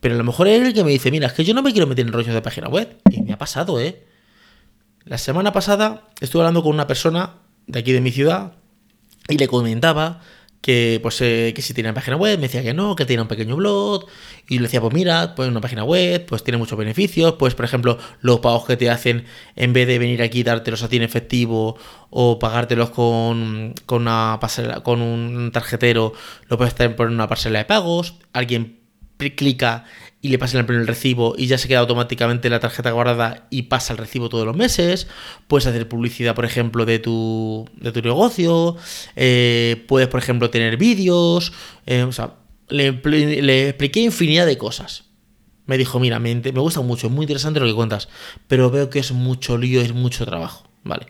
Pero 0.01 0.15
a 0.15 0.17
lo 0.17 0.23
mejor 0.23 0.47
es 0.47 0.61
el 0.61 0.73
que 0.73 0.83
me 0.83 0.91
dice, 0.91 1.11
mira, 1.11 1.27
es 1.27 1.33
que 1.33 1.45
yo 1.45 1.53
no 1.53 1.61
me 1.61 1.71
quiero 1.71 1.87
meter 1.87 2.05
en 2.05 2.11
rollos 2.11 2.33
de 2.33 2.41
página 2.41 2.67
web. 2.67 2.97
Y 3.09 3.21
me 3.21 3.31
ha 3.31 3.37
pasado, 3.37 3.79
¿eh? 3.79 4.03
La 5.05 5.17
semana 5.17 5.53
pasada 5.53 6.09
estuve 6.19 6.41
hablando 6.41 6.61
con 6.61 6.73
una 6.73 6.87
persona 6.87 7.35
de 7.67 7.79
aquí 7.79 7.91
de 7.93 8.01
mi 8.01 8.11
ciudad 8.11 8.53
y 9.29 9.37
le 9.37 9.47
comentaba 9.47 10.21
que 10.61 10.99
pues 11.01 11.19
eh, 11.21 11.53
que 11.55 11.61
si 11.63 11.73
tiene 11.73 11.91
página 11.91 12.17
web, 12.17 12.37
me 12.37 12.43
decía 12.43 12.61
que 12.61 12.73
no, 12.73 12.95
que 12.95 13.05
tiene 13.05 13.23
un 13.23 13.27
pequeño 13.27 13.55
blog, 13.55 14.05
y 14.47 14.57
le 14.57 14.63
decía, 14.63 14.79
pues 14.79 14.93
mira, 14.93 15.33
pues 15.35 15.49
una 15.49 15.59
página 15.59 15.83
web, 15.83 16.25
pues 16.27 16.43
tiene 16.43 16.57
muchos 16.59 16.77
beneficios, 16.77 17.33
pues 17.39 17.55
por 17.55 17.65
ejemplo, 17.65 17.97
los 18.21 18.39
pagos 18.41 18.65
que 18.65 18.77
te 18.77 18.89
hacen, 18.89 19.25
en 19.55 19.73
vez 19.73 19.87
de 19.87 19.97
venir 19.97 20.21
aquí 20.21 20.41
y 20.41 20.43
dártelos 20.43 20.83
a 20.83 20.89
ti 20.89 20.97
en 20.97 21.03
efectivo, 21.03 21.77
o 22.11 22.37
pagártelos 22.37 22.91
con, 22.91 23.73
con 23.87 24.03
una 24.03 24.39
con 24.83 25.01
un 25.01 25.51
tarjetero, 25.51 26.13
lo 26.47 26.57
puedes 26.57 26.75
tener 26.75 26.95
por 26.95 27.07
una 27.07 27.27
parcela 27.27 27.59
de 27.59 27.65
pagos, 27.65 28.15
alguien 28.31 28.80
clica 29.29 29.85
y 30.21 30.29
le 30.29 30.37
pasa 30.37 30.59
el 30.59 30.65
primer 30.65 30.85
recibo 30.85 31.33
y 31.37 31.47
ya 31.47 31.57
se 31.57 31.67
queda 31.67 31.79
automáticamente 31.79 32.49
la 32.49 32.59
tarjeta 32.59 32.91
guardada 32.91 33.47
y 33.49 33.63
pasa 33.63 33.93
el 33.93 33.97
recibo 33.97 34.29
todos 34.29 34.45
los 34.45 34.55
meses. 34.55 35.07
Puedes 35.47 35.65
hacer 35.65 35.87
publicidad, 35.87 36.35
por 36.35 36.45
ejemplo, 36.45 36.85
de 36.85 36.99
tu, 36.99 37.67
de 37.75 37.91
tu 37.91 38.01
negocio. 38.01 38.77
Eh, 39.15 39.83
puedes, 39.87 40.07
por 40.07 40.19
ejemplo, 40.19 40.49
tener 40.49 40.77
vídeos. 40.77 41.53
Eh, 41.87 42.03
o 42.03 42.11
sea, 42.11 42.35
le, 42.69 42.89
expliqué 43.67 44.01
infinidad 44.01 44.45
de 44.45 44.57
cosas. 44.57 45.05
Me 45.65 45.77
dijo, 45.77 45.99
mira, 45.99 46.19
me, 46.19 46.35
me, 46.35 46.51
gusta 46.51 46.81
mucho, 46.81 47.07
es 47.07 47.13
muy 47.13 47.23
interesante 47.23 47.59
lo 47.59 47.65
que 47.65 47.73
cuentas, 47.73 48.09
pero 48.47 48.69
veo 48.69 48.89
que 48.89 48.99
es 48.99 49.11
mucho 49.11 49.57
lío, 49.57 49.81
es 49.81 49.93
mucho 49.93 50.25
trabajo. 50.25 50.69
Vale. 50.83 51.07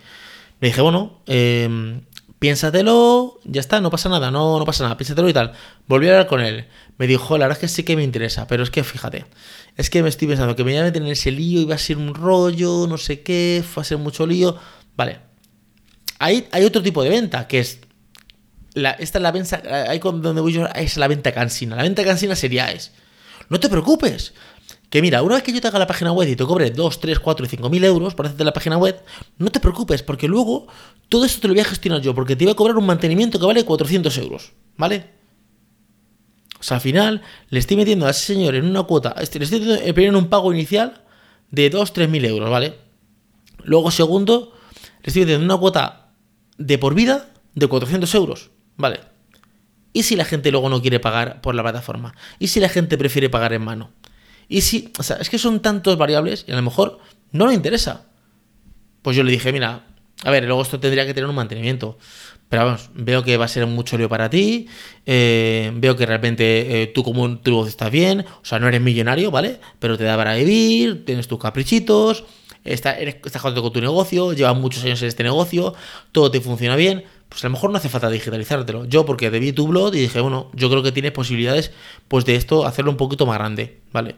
Le 0.60 0.68
dije, 0.68 0.82
bueno, 0.82 1.22
eh, 1.26 2.02
piénsatelo, 2.42 3.40
ya 3.44 3.62
está, 3.62 3.82
no 3.82 3.92
pasa 3.92 4.10
nada, 4.10 4.32
no, 4.32 4.58
no 4.58 4.66
pasa 4.66 4.84
nada, 4.84 4.98
piénsatelo 4.98 5.30
y 5.30 5.34
tal. 5.34 5.52
Volví 5.88 6.08
a 6.08 6.14
hablar 6.14 6.26
con 6.26 6.42
él, 6.42 6.66
me 6.98 7.06
dijo, 7.06 7.38
la 7.38 7.46
verdad 7.46 7.64
es 7.64 7.70
que 7.70 7.76
sí 7.76 7.84
que 7.84 7.96
me 7.96 8.04
interesa, 8.04 8.48
pero 8.48 8.64
es 8.64 8.72
que 8.72 8.84
fíjate, 8.84 9.28
es 9.78 9.92
que 9.92 10.02
me 10.02 10.10
estoy 10.10 10.28
pensando 10.28 10.56
que 10.56 10.64
me 10.64 10.72
voy 10.72 10.80
a 10.80 10.84
meter 10.86 11.04
en 11.04 11.08
ese 11.10 11.30
lío, 11.30 11.62
iba 11.62 11.76
a 11.76 11.78
ser 11.78 11.98
un 12.00 12.16
rollo, 12.16 12.88
no 12.90 12.98
sé 12.98 13.22
qué, 13.22 13.64
va 13.78 13.84
a 13.84 13.86
ser 13.86 14.00
mucho 14.00 14.26
lío. 14.26 14.58
Vale, 14.98 15.20
hay, 16.18 16.48
hay 16.52 16.66
otro 16.66 16.82
tipo 16.82 17.04
de 17.04 17.12
venta, 17.12 17.48
que 17.48 17.60
es, 17.60 17.82
la, 18.74 18.90
esta 18.90 19.20
es 19.20 19.22
la 19.22 19.32
venta, 19.32 19.62
ahí 19.88 20.00
donde 20.00 20.42
voy 20.42 20.54
yo, 20.54 20.66
es 20.74 20.98
la 20.98 21.08
venta 21.08 21.32
cansina. 21.34 21.76
La 21.76 21.84
venta 21.84 22.04
cansina 22.04 22.36
sería 22.36 22.72
es, 22.72 22.92
no 23.50 23.60
te 23.60 23.70
preocupes, 23.70 24.34
que 24.92 25.02
mira, 25.02 25.24
una 25.24 25.36
vez 25.36 25.44
que 25.44 25.54
yo 25.54 25.62
te 25.62 25.70
haga 25.70 25.80
la 25.80 25.88
página 25.88 26.12
web 26.12 26.28
y 26.28 26.36
te 26.36 26.44
cobre 26.44 26.70
2, 26.70 27.00
3, 27.00 27.20
4 27.20 27.46
y 27.46 27.50
5 27.50 27.70
mil 27.70 27.82
euros 27.86 28.14
por 28.14 28.26
hacerte 28.26 28.44
la 28.44 28.52
página 28.52 28.78
web, 28.78 29.02
no 29.38 29.50
te 29.50 29.62
preocupes, 29.62 30.04
porque 30.04 30.28
luego 30.28 30.68
todo 31.08 31.24
esto 31.24 31.40
te 31.40 31.48
lo 31.48 31.54
voy 31.54 31.62
a 31.62 31.66
gestionar 31.66 32.02
yo, 32.02 32.14
porque 32.14 32.36
te 32.36 32.44
voy 32.44 32.52
a 32.52 32.56
cobrar 32.58 32.76
un 32.76 32.86
mantenimiento 32.86 33.40
que 33.40 33.46
vale 33.46 33.64
400 33.64 34.18
euros, 34.18 34.52
¿vale? 34.76 35.06
O 36.60 36.64
sea, 36.64 36.76
al 36.76 36.82
final 36.82 37.22
le 37.50 37.60
estoy 37.60 37.78
metiendo 37.78 38.06
a 38.06 38.10
ese 38.10 38.34
señor 38.34 38.54
en 38.54 38.66
una 38.66 38.84
cuota, 38.84 39.16
este, 39.22 39.40
le 39.40 39.46
estoy 39.46 39.62
metiendo 39.62 40.02
en 40.02 40.16
un 40.18 40.28
pago 40.28 40.52
inicial 40.52 41.06
de 41.52 41.70
2, 41.70 41.94
3 41.94 42.10
mil 42.10 42.26
euros, 42.26 42.50
¿vale? 42.50 42.76
Luego, 43.64 43.92
segundo, 43.92 44.52
le 45.04 45.08
estoy 45.08 45.22
metiendo 45.22 45.46
una 45.46 45.58
cuota 45.58 46.12
de 46.58 46.78
por 46.78 46.96
vida 46.96 47.30
de 47.56 47.66
400 47.68 48.14
euros, 48.16 48.52
¿vale? 48.76 49.00
¿Y 49.94 50.04
si 50.04 50.18
la 50.18 50.26
gente 50.26 50.52
luego 50.52 50.68
no 50.68 50.82
quiere 50.82 51.00
pagar 51.00 51.40
por 51.40 51.56
la 51.56 51.64
plataforma? 51.64 52.14
¿Y 52.40 52.48
si 52.48 52.60
la 52.60 52.68
gente 52.68 52.98
prefiere 52.98 53.30
pagar 53.30 53.54
en 53.54 53.62
mano? 53.62 53.92
Y 54.52 54.60
si, 54.62 54.92
o 55.00 55.04
sea, 55.04 55.16
es 55.16 55.30
que 55.30 55.38
son 55.38 55.62
tantos 55.62 55.98
variables 55.98 56.44
y 56.46 56.52
a 56.52 56.58
lo 56.58 56.62
mejor 56.62 57.00
no 57.32 57.48
le 57.48 57.54
interesa. 57.54 58.08
Pues 59.02 59.16
yo 59.16 59.24
le 59.24 59.32
dije, 59.32 59.54
mira, 59.54 59.86
a 60.26 60.30
ver, 60.30 60.44
luego 60.44 60.62
esto 60.62 60.78
tendría 60.78 61.06
que 61.06 61.14
tener 61.14 61.30
un 61.30 61.36
mantenimiento. 61.38 61.98
Pero 62.50 62.66
vamos, 62.66 62.90
veo 62.94 63.24
que 63.24 63.38
va 63.38 63.46
a 63.46 63.48
ser 63.48 63.66
mucho 63.66 63.98
lío 63.98 64.10
para 64.10 64.30
ti. 64.30 64.68
Eh, 65.06 65.72
veo 65.76 65.96
que 65.96 66.06
realmente 66.06 66.84
eh, 66.84 66.88
tú 66.88 67.02
como 67.02 67.38
tu 67.40 67.54
voz 67.56 67.70
estás 67.70 67.90
bien. 67.90 68.26
O 68.42 68.46
sea, 68.46 68.60
no 68.60 68.68
eres 68.68 68.82
millonario, 68.82 69.32
¿vale? 69.32 69.62
Pero 69.80 69.98
te 69.98 70.04
da 70.04 70.18
para 70.18 70.36
vivir, 70.36 71.06
tienes 71.06 71.30
tus 71.30 71.40
caprichitos. 71.40 72.26
estás, 72.66 72.98
estás 73.00 73.42
contento 73.42 73.62
con 73.62 73.72
tu 73.72 73.80
negocio, 73.80 74.34
llevas 74.34 74.58
muchos 74.58 74.84
años 74.84 75.02
en 75.02 75.08
este 75.08 75.24
negocio, 75.24 75.76
todo 76.12 76.30
te 76.30 76.42
funciona 76.42 76.76
bien, 76.76 77.06
pues 77.30 77.42
a 77.46 77.48
lo 77.48 77.54
mejor 77.54 77.72
no 77.72 77.78
hace 77.78 77.88
falta 77.88 78.10
digitalizártelo. 78.10 78.84
Yo 78.84 79.06
porque 79.06 79.30
vi 79.30 79.54
tu 79.54 79.66
blog 79.68 79.96
y 79.96 80.02
dije, 80.02 80.20
bueno, 80.20 80.52
yo 80.54 80.70
creo 80.70 80.84
que 80.84 80.92
tienes 80.92 81.14
posibilidades 81.14 81.72
pues 82.10 82.26
de 82.26 82.36
esto 82.36 82.66
hacerlo 82.66 82.92
un 82.92 82.98
poquito 82.98 83.26
más 83.26 83.38
grande, 83.38 83.80
¿vale? 83.94 84.16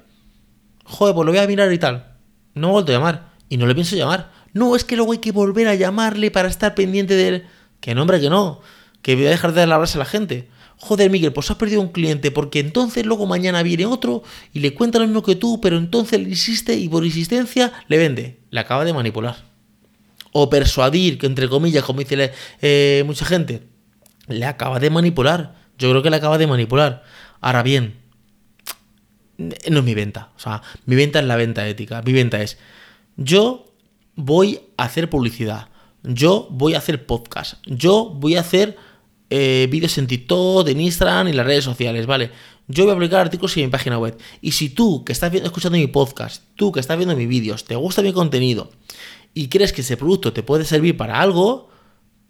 Joder, 0.84 1.16
pues 1.16 1.26
lo 1.26 1.32
voy 1.32 1.40
a 1.40 1.48
mirar 1.48 1.72
y 1.72 1.78
tal. 1.78 2.16
No 2.54 2.70
he 2.70 2.72
vuelto 2.72 2.92
a 2.92 2.96
llamar 2.96 3.34
y 3.50 3.58
no 3.58 3.66
le 3.68 3.76
pienso 3.76 3.96
llamar. 3.96 4.32
No, 4.54 4.76
es 4.76 4.84
que 4.84 4.96
luego 4.96 5.12
hay 5.14 5.18
que 5.18 5.32
volver 5.32 5.68
a 5.68 5.76
llamarle 5.76 6.32
para 6.32 6.48
estar 6.48 6.76
pendiente 6.76 7.16
de 7.16 7.28
él. 7.28 7.46
Que 7.80 7.96
no, 7.96 8.02
hombre, 8.02 8.20
que 8.20 8.30
no. 8.30 8.62
Que 9.02 9.16
voy 9.16 9.26
a 9.26 9.30
dejar 9.30 9.54
de 9.54 9.66
darle 9.66 9.76
a 9.76 9.98
la 9.98 10.06
gente. 10.06 10.50
Joder, 10.78 11.10
Miguel, 11.10 11.34
pues 11.34 11.50
has 11.50 11.58
perdido 11.58 11.82
un 11.82 11.90
cliente 11.90 12.30
porque 12.30 12.60
entonces 12.60 13.06
luego 13.06 13.26
mañana 13.26 13.64
viene 13.64 13.86
otro 13.86 14.24
y 14.52 14.60
le 14.60 14.74
cuenta 14.74 15.00
lo 15.00 15.06
mismo 15.06 15.24
que 15.24 15.36
tú, 15.36 15.62
pero 15.62 15.78
entonces 15.78 16.20
le 16.20 16.30
insiste 16.30 16.76
y 16.76 16.90
por 16.90 17.06
insistencia 17.06 17.72
le 17.88 17.98
vende. 17.98 18.40
Le 18.50 18.60
acaba 18.60 18.84
de 18.84 18.94
manipular 18.94 19.54
o 20.34 20.50
persuadir, 20.50 21.18
que 21.18 21.28
entre 21.28 21.48
comillas, 21.48 21.84
como 21.84 22.00
dice 22.00 22.34
eh, 22.62 23.04
mucha 23.06 23.24
gente, 23.24 23.64
le 24.28 24.46
acaba 24.46 24.80
de 24.80 24.90
manipular. 24.90 25.56
Yo 25.78 25.90
creo 25.92 26.04
que 26.04 26.10
le 26.10 26.18
acaba 26.18 26.38
de 26.38 26.48
manipular. 26.48 27.04
Ahora 27.40 27.64
bien, 27.64 28.03
no 29.38 29.80
es 29.80 29.84
mi 29.84 29.94
venta. 29.94 30.32
O 30.36 30.40
sea, 30.40 30.62
mi 30.86 30.96
venta 30.96 31.20
es 31.20 31.26
la 31.26 31.36
venta 31.36 31.68
ética. 31.68 32.02
Mi 32.02 32.14
venta 32.14 32.42
es, 32.42 32.58
yo 33.18 33.72
voy 34.16 34.60
a 34.78 34.84
hacer 34.84 35.10
publicidad. 35.10 35.70
Yo 36.04 36.48
voy 36.52 36.76
a 36.76 36.80
hacer 36.80 37.06
podcast. 37.06 37.56
Yo 37.66 38.10
voy 38.10 38.36
a 38.36 38.42
hacer 38.42 38.78
eh, 39.30 39.68
vídeos 39.72 39.98
en 39.98 40.08
TikTok, 40.08 40.68
en 40.68 40.82
Instagram 40.82 41.30
y 41.30 41.34
las 41.34 41.46
redes 41.46 41.64
sociales, 41.64 42.06
¿vale? 42.06 42.32
Yo 42.68 42.84
voy 42.84 42.92
a 42.92 42.96
publicar 42.96 43.22
artículos 43.22 43.56
en 43.58 43.66
mi 43.66 43.70
página 43.70 43.98
web. 43.98 44.18
Y 44.42 44.52
si 44.52 44.70
tú, 44.70 45.04
que 45.04 45.12
estás 45.12 45.34
escuchando 45.34 45.78
mi 45.78 45.88
podcast, 45.88 46.44
tú 46.56 46.72
que 46.72 46.80
estás 46.80 46.98
viendo 46.98 47.16
mis 47.16 47.28
vídeos, 47.28 47.66
te 47.66 47.76
gusta 47.76 48.02
mi 48.02 48.14
contenido 48.14 48.72
y 49.34 49.48
crees 49.48 49.74
que 49.74 49.82
ese 49.82 49.98
producto 49.98 50.34
te 50.34 50.44
puede 50.44 50.66
servir 50.66 50.96
para 50.96 51.20
algo, 51.20 51.70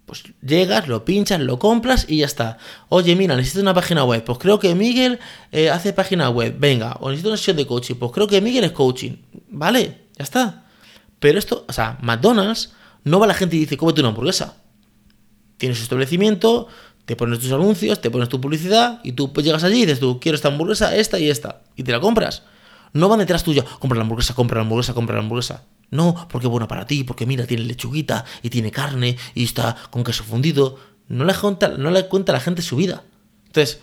pues 0.06 0.24
llegas, 0.42 0.88
lo 0.88 1.06
pinchas, 1.06 1.40
lo 1.40 1.60
compras 1.60 2.06
y 2.08 2.18
ya 2.18 2.26
está. 2.26 2.58
Oye, 2.90 3.16
mira, 3.16 3.36
necesito 3.36 3.62
una 3.62 3.74
página 3.74 4.04
web. 4.04 4.24
Pues 4.24 4.38
creo 4.38 4.60
que 4.60 4.76
Miguel 4.76 5.20
eh, 5.52 5.70
hace 5.70 5.94
página 5.94 6.30
web. 6.30 6.56
Venga, 6.60 6.98
o 7.00 7.10
necesito 7.10 7.30
una 7.30 7.38
sesión 7.38 7.58
de 7.58 7.66
coaching. 7.66 7.96
Pues 7.96 8.12
creo 8.12 8.28
que 8.28 8.42
Miguel 8.42 8.66
es 8.66 8.72
coaching. 8.72 9.14
Vale, 9.50 10.08
ya 10.18 10.24
está. 10.24 10.66
Pero 11.20 11.40
esto, 11.40 11.66
o 11.68 11.74
sea, 11.74 11.98
McDonald's 12.02 12.74
no 13.06 13.20
va 13.20 13.28
la 13.28 13.34
gente 13.34 13.56
y 13.56 13.60
dice, 13.60 13.78
cómete 13.78 14.02
una 14.02 14.10
hamburguesa. 14.10 14.58
Tienes 15.58 15.78
su 15.78 15.84
establecimiento, 15.84 16.68
te 17.06 17.16
pones 17.16 17.40
tus 17.40 17.52
anuncios, 17.52 18.02
te 18.02 18.12
pones 18.12 18.30
tu 18.30 18.42
publicidad 18.42 19.00
y 19.04 19.14
tú 19.14 19.32
pues 19.32 19.46
llegas 19.46 19.64
allí 19.64 19.84
y 19.84 19.86
dices 19.86 20.00
tú, 20.00 20.20
quiero 20.20 20.36
esta 20.36 20.50
hamburguesa, 20.50 20.96
esta 20.96 21.20
y 21.20 21.30
esta. 21.30 21.62
Y 21.76 21.84
te 21.84 21.92
la 21.92 22.00
compras. 22.00 22.44
No 22.92 23.10
van 23.10 23.20
detrás 23.20 23.44
tuyo, 23.44 23.66
compra 23.80 23.98
la 23.98 24.04
hamburguesa, 24.04 24.36
compra 24.36 24.58
la 24.58 24.64
hamburguesa, 24.64 24.94
compra 24.94 25.16
la 25.16 25.22
hamburguesa. 25.22 25.64
No, 25.94 26.28
porque 26.28 26.48
es 26.48 26.52
bueno 26.52 26.68
para 26.68 26.88
ti, 26.88 27.04
porque 27.04 27.28
mira, 27.28 27.46
tiene 27.46 27.64
lechuguita 27.64 28.26
y 28.42 28.50
tiene 28.50 28.72
carne 28.72 29.16
y 29.36 29.44
está 29.44 29.76
con 29.92 30.04
queso 30.04 30.24
fundido. 30.24 30.80
No 31.08 31.24
le 31.24 31.36
cuenta, 31.36 31.70
no 31.70 31.92
le 31.92 32.08
cuenta 32.08 32.32
a 32.32 32.34
la 32.34 32.40
gente 32.40 32.64
su 32.64 32.76
vida. 32.76 33.04
Entonces, 33.46 33.80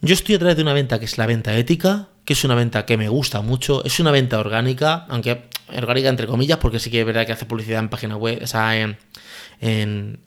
yo 0.00 0.14
estoy 0.14 0.36
a 0.36 0.38
través 0.38 0.56
de 0.56 0.62
una 0.62 0.72
venta 0.72 1.00
que 1.00 1.06
es 1.06 1.18
la 1.18 1.26
venta 1.26 1.56
ética, 1.56 2.08
que 2.24 2.34
es 2.34 2.44
una 2.44 2.54
venta 2.54 2.86
que 2.86 2.96
me 2.96 3.08
gusta 3.08 3.40
mucho, 3.40 3.84
es 3.84 3.98
una 3.98 4.12
venta 4.12 4.38
orgánica, 4.38 5.06
aunque 5.08 5.48
orgánica 5.76 6.08
entre 6.08 6.28
comillas, 6.28 6.58
porque 6.58 6.78
sí 6.78 6.88
que 6.88 7.00
es 7.00 7.06
verdad 7.06 7.26
que 7.26 7.32
hace 7.32 7.46
publicidad 7.46 7.80
en 7.80 7.88
página 7.88 8.16
web, 8.16 8.38
o 8.40 8.46
sea, 8.46 8.78
en, 8.78 8.96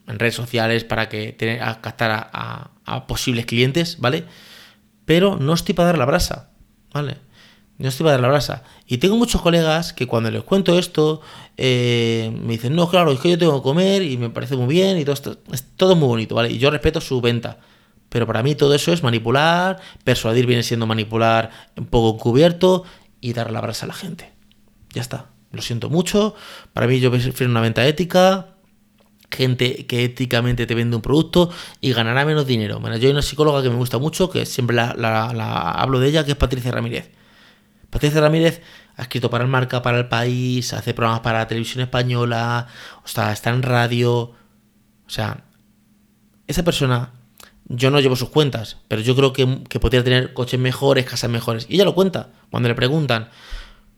redes 0.05 0.35
sociales 0.35 0.83
para 0.83 1.07
que 1.07 1.31
tener, 1.31 1.63
a 1.63 1.79
captar 1.79 2.11
a, 2.11 2.71
a 2.85 3.07
posibles 3.07 3.45
clientes, 3.45 3.97
¿vale? 3.99 4.25
Pero 5.05 5.37
no 5.37 5.53
estoy 5.53 5.73
para 5.73 5.87
dar 5.87 5.97
la 5.97 6.05
brasa, 6.05 6.51
¿vale? 6.93 7.17
No 7.83 7.89
estoy 7.89 8.05
para 8.05 8.13
dar 8.13 8.21
la 8.21 8.29
brasa. 8.29 8.63
Y 8.87 8.99
tengo 8.99 9.17
muchos 9.17 9.41
colegas 9.41 9.91
que 9.91 10.07
cuando 10.07 10.31
les 10.31 10.41
cuento 10.43 10.79
esto, 10.79 11.19
eh, 11.57 12.31
me 12.41 12.53
dicen, 12.53 12.73
no, 12.77 12.89
claro, 12.89 13.11
es 13.11 13.19
que 13.19 13.31
yo 13.31 13.37
tengo 13.37 13.57
que 13.57 13.61
comer 13.61 14.03
y 14.03 14.15
me 14.15 14.29
parece 14.29 14.55
muy 14.55 14.73
bien 14.73 14.97
y 14.97 15.03
todo 15.03 15.11
esto, 15.11 15.37
es 15.51 15.65
todo 15.75 15.97
muy 15.97 16.07
bonito, 16.07 16.33
¿vale? 16.33 16.49
Y 16.49 16.59
yo 16.59 16.71
respeto 16.71 17.01
su 17.01 17.19
venta. 17.19 17.59
Pero 18.07 18.25
para 18.25 18.41
mí 18.41 18.55
todo 18.55 18.73
eso 18.73 18.93
es 18.93 19.03
manipular, 19.03 19.81
persuadir 20.05 20.45
viene 20.45 20.63
siendo 20.63 20.87
manipular 20.87 21.49
un 21.75 21.87
poco 21.87 22.15
encubierto 22.15 22.85
y 23.19 23.33
dar 23.33 23.51
la 23.51 23.59
brasa 23.59 23.85
a 23.85 23.89
la 23.89 23.95
gente. 23.95 24.31
Ya 24.93 25.01
está. 25.01 25.31
Lo 25.51 25.61
siento 25.61 25.89
mucho. 25.89 26.35
Para 26.71 26.87
mí 26.87 27.01
yo 27.01 27.11
prefiero 27.11 27.51
una 27.51 27.59
venta 27.59 27.85
ética, 27.85 28.55
gente 29.29 29.85
que 29.87 30.05
éticamente 30.05 30.65
te 30.65 30.73
vende 30.73 30.95
un 30.95 31.01
producto 31.01 31.49
y 31.81 31.91
ganará 31.91 32.23
menos 32.23 32.47
dinero. 32.47 32.79
Bueno, 32.79 32.95
yo 32.95 33.07
hay 33.07 33.11
una 33.11 33.21
psicóloga 33.21 33.61
que 33.61 33.69
me 33.69 33.75
gusta 33.75 33.97
mucho, 33.97 34.29
que 34.29 34.45
siempre 34.45 34.73
la 34.73 35.75
hablo 35.75 35.99
de 35.99 36.07
ella, 36.07 36.23
que 36.23 36.31
es 36.31 36.37
Patricia 36.37 36.71
Ramírez 36.71 37.11
Patricia 37.93 38.21
Ramírez 38.21 38.59
ha 38.97 39.03
escrito 39.03 39.29
para 39.29 39.43
el 39.43 39.51
Marca, 39.51 39.83
para 39.83 39.99
el 39.99 40.07
País, 40.07 40.73
hace 40.73 40.95
programas 40.95 41.21
para 41.21 41.37
la 41.37 41.47
televisión 41.47 41.83
española, 41.83 42.65
o 43.03 43.07
sea, 43.07 43.31
está 43.31 43.51
en 43.51 43.61
radio. 43.61 44.31
O 45.05 45.09
sea, 45.09 45.43
esa 46.47 46.63
persona, 46.63 47.11
yo 47.65 47.91
no 47.91 47.99
llevo 47.99 48.15
sus 48.15 48.29
cuentas, 48.29 48.77
pero 48.87 49.03
yo 49.03 49.15
creo 49.15 49.31
que, 49.31 49.45
podría 49.79 50.03
tener 50.03 50.33
coches 50.33 50.59
mejores, 50.59 51.05
casas 51.05 51.29
mejores. 51.29 51.67
Y 51.69 51.75
ella 51.75 51.85
lo 51.85 51.93
cuenta. 51.93 52.31
Cuando 52.49 52.67
le 52.67 52.73
preguntan, 52.73 53.29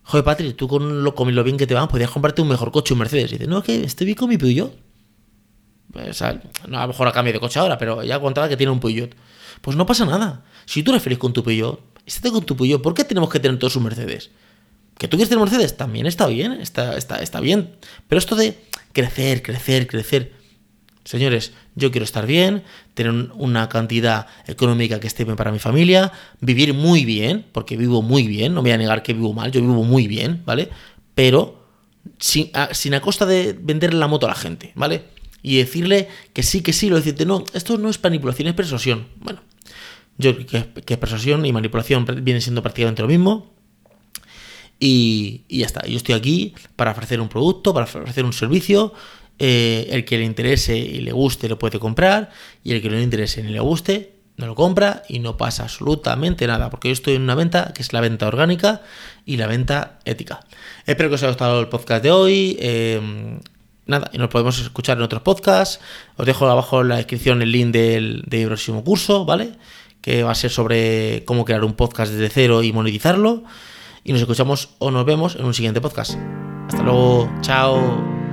joder, 0.04 0.26
Patri, 0.26 0.54
tú 0.54 0.68
con 0.68 1.06
lo, 1.06 1.16
con 1.16 1.34
lo 1.34 1.44
bien 1.46 1.56
que 1.56 1.66
te 1.66 1.74
van, 1.74 1.88
podrías 1.88 2.12
comprarte 2.12 2.42
un 2.42 2.50
mejor 2.50 2.74
coche, 2.74 2.94
un 2.94 3.00
Mercedes. 3.00 3.32
Y 3.32 3.38
dice, 3.38 3.48
no, 3.48 3.64
que 3.64 3.82
estoy 3.86 4.08
bien 4.08 4.18
con 4.18 4.28
mi 4.28 4.38
Peugeot. 4.38 4.76
O 5.94 6.14
sea, 6.14 6.42
no, 6.68 6.80
a 6.80 6.82
lo 6.82 6.90
mejor 6.90 7.08
a 7.08 7.14
cambio 7.14 7.32
de 7.32 7.40
coche 7.40 7.60
ahora, 7.60 7.78
pero 7.78 8.02
ella 8.02 8.20
contaba 8.20 8.50
que 8.50 8.58
tiene 8.58 8.74
un 8.74 8.82
Peugeot. 8.82 9.16
Pues 9.62 9.78
no 9.78 9.86
pasa 9.86 10.04
nada. 10.04 10.44
Si 10.66 10.84
tú 10.84 10.92
eres 10.92 11.02
feliz 11.02 11.18
con 11.18 11.32
tu 11.32 11.42
Peugeot, 11.42 11.95
estate 12.06 12.32
con 12.32 12.46
tu 12.46 12.56
Peugeot. 12.56 12.82
¿Por 12.82 12.94
qué 12.94 13.04
tenemos 13.04 13.30
que 13.30 13.40
tener 13.40 13.58
todos 13.60 13.74
sus 13.74 13.82
Mercedes? 13.82 14.32
Que 14.98 15.08
tú 15.08 15.18
quieres 15.18 15.30
tener 15.30 15.44
Mercedes 15.44 15.76
también 15.76 16.06
está 16.06 16.28
bien, 16.28 16.54
está, 16.54 16.98
está, 16.98 17.18
está 17.18 17.40
bien. 17.40 17.76
Pero 18.08 18.20
esto 18.20 18.36
de 18.36 18.58
crecer, 18.94 19.42
crecer, 19.42 19.88
crecer. 19.88 20.34
Señores, 21.04 21.54
yo 21.76 21.92
quiero 21.92 22.04
estar 22.04 22.26
bien, 22.26 22.64
tener 22.96 23.12
una 23.36 23.70
cantidad 23.70 24.28
económica 24.48 25.00
que 25.00 25.08
esté 25.08 25.24
bien 25.24 25.36
para 25.36 25.52
mi 25.52 25.60
familia, 25.60 26.12
vivir 26.42 26.74
muy 26.74 27.06
bien, 27.06 27.46
porque 27.52 27.78
vivo 27.78 28.02
muy 28.02 28.26
bien, 28.28 28.56
no 28.56 28.62
voy 28.62 28.72
a 28.72 28.78
negar 28.78 29.04
que 29.04 29.14
vivo 29.14 29.32
mal, 29.34 29.52
yo 29.52 29.62
vivo 29.62 29.84
muy 29.84 30.08
bien, 30.08 30.42
¿vale? 30.46 30.70
Pero 31.14 31.64
sin 32.18 32.50
a, 32.54 32.74
sin 32.74 32.96
a 32.96 33.02
costa 33.02 33.26
de 33.26 33.54
venderle 33.54 34.00
la 34.00 34.08
moto 34.08 34.26
a 34.26 34.30
la 34.30 34.36
gente, 34.36 34.72
¿vale? 34.76 35.04
Y 35.44 35.58
decirle 35.58 36.08
que 36.34 36.42
sí, 36.42 36.62
que 36.62 36.74
sí, 36.74 36.90
lo 36.90 36.96
decirte, 36.96 37.26
no, 37.26 37.44
esto 37.54 37.78
no 37.78 37.90
es 37.90 38.02
manipulación, 38.02 38.48
es 38.48 38.56
persuasión. 38.56 39.08
Bueno, 39.18 39.42
yo 40.18 40.36
creo 40.36 40.74
que, 40.86 40.98
persuasión 40.98 41.46
y 41.46 41.52
manipulación 41.52 42.06
vienen 42.22 42.42
siendo 42.42 42.62
prácticamente 42.62 43.02
lo 43.02 43.08
mismo. 43.08 43.54
Y, 44.80 45.44
ya 45.50 45.66
está. 45.66 45.86
Yo 45.88 45.98
estoy 45.98 46.16
aquí 46.16 46.54
para 46.76 46.92
ofrecer 46.92 47.20
un 47.22 47.30
producto, 47.30 47.74
para 47.74 47.86
ofrecer 47.86 48.26
un 48.26 48.34
servicio. 48.34 48.94
Eh, 49.38 49.90
el 49.92 50.06
que 50.06 50.18
le 50.18 50.24
interese 50.24 50.78
y 50.78 51.02
le 51.02 51.12
guste 51.12 51.50
lo 51.50 51.60
puede 51.60 51.80
comprar. 51.80 52.32
Y 52.64 52.74
el 52.74 52.82
que 52.82 52.90
no 52.90 52.96
le 52.96 53.04
interese 53.04 53.44
ni 53.44 53.52
le 53.52 53.60
guste, 53.60 54.14
no 54.38 54.48
lo 54.48 54.56
compra 54.56 55.04
y 55.10 55.20
no 55.20 55.38
pasa 55.38 55.64
absolutamente 55.64 56.48
nada. 56.48 56.70
Porque 56.70 56.90
yo 56.90 56.94
estoy 56.94 57.16
en 57.16 57.24
una 57.24 57.36
venta 57.36 57.74
que 57.74 57.82
es 57.82 57.92
la 57.92 58.00
venta 58.00 58.28
orgánica 58.28 58.82
y 59.26 59.38
la 59.38 59.48
venta 59.48 60.00
ética. 60.06 60.46
Espero 60.86 61.10
que 61.10 61.16
os 61.16 61.24
haya 61.24 61.32
gustado 61.32 61.60
el 61.60 61.68
podcast 61.68 62.04
de 62.04 62.12
hoy. 62.12 62.58
Eh, 62.60 63.40
nada, 63.86 64.10
y 64.14 64.18
nos 64.18 64.30
podemos 64.30 64.60
escuchar 64.60 64.98
en 64.98 65.04
otros 65.04 65.22
podcasts. 65.24 65.80
Os 66.16 66.26
dejo 66.26 66.48
abajo 66.48 66.82
en 66.82 66.90
la 66.90 66.98
descripción 66.98 67.42
el 67.42 67.52
link 67.52 67.72
del 67.74 68.24
próximo 68.48 68.84
curso, 68.84 69.26
¿vale? 69.26 69.52
Que 70.06 70.22
va 70.22 70.30
a 70.30 70.36
ser 70.36 70.52
sobre 70.52 71.24
cómo 71.26 71.46
crear 71.46 71.64
un 71.64 71.74
podcast 71.74 72.12
desde 72.12 72.30
cero 72.30 72.62
y 72.62 72.72
monetizarlo. 72.72 73.44
Y 74.04 74.12
nos 74.12 74.22
escuchamos 74.22 74.70
o 74.78 74.92
nos 74.92 75.04
vemos 75.04 75.36
en 75.36 75.46
un 75.46 75.56
siguiente 75.56 75.82
podcast. 75.82 76.16
Hasta 76.68 76.84
luego, 76.84 77.28
chao. 77.42 78.25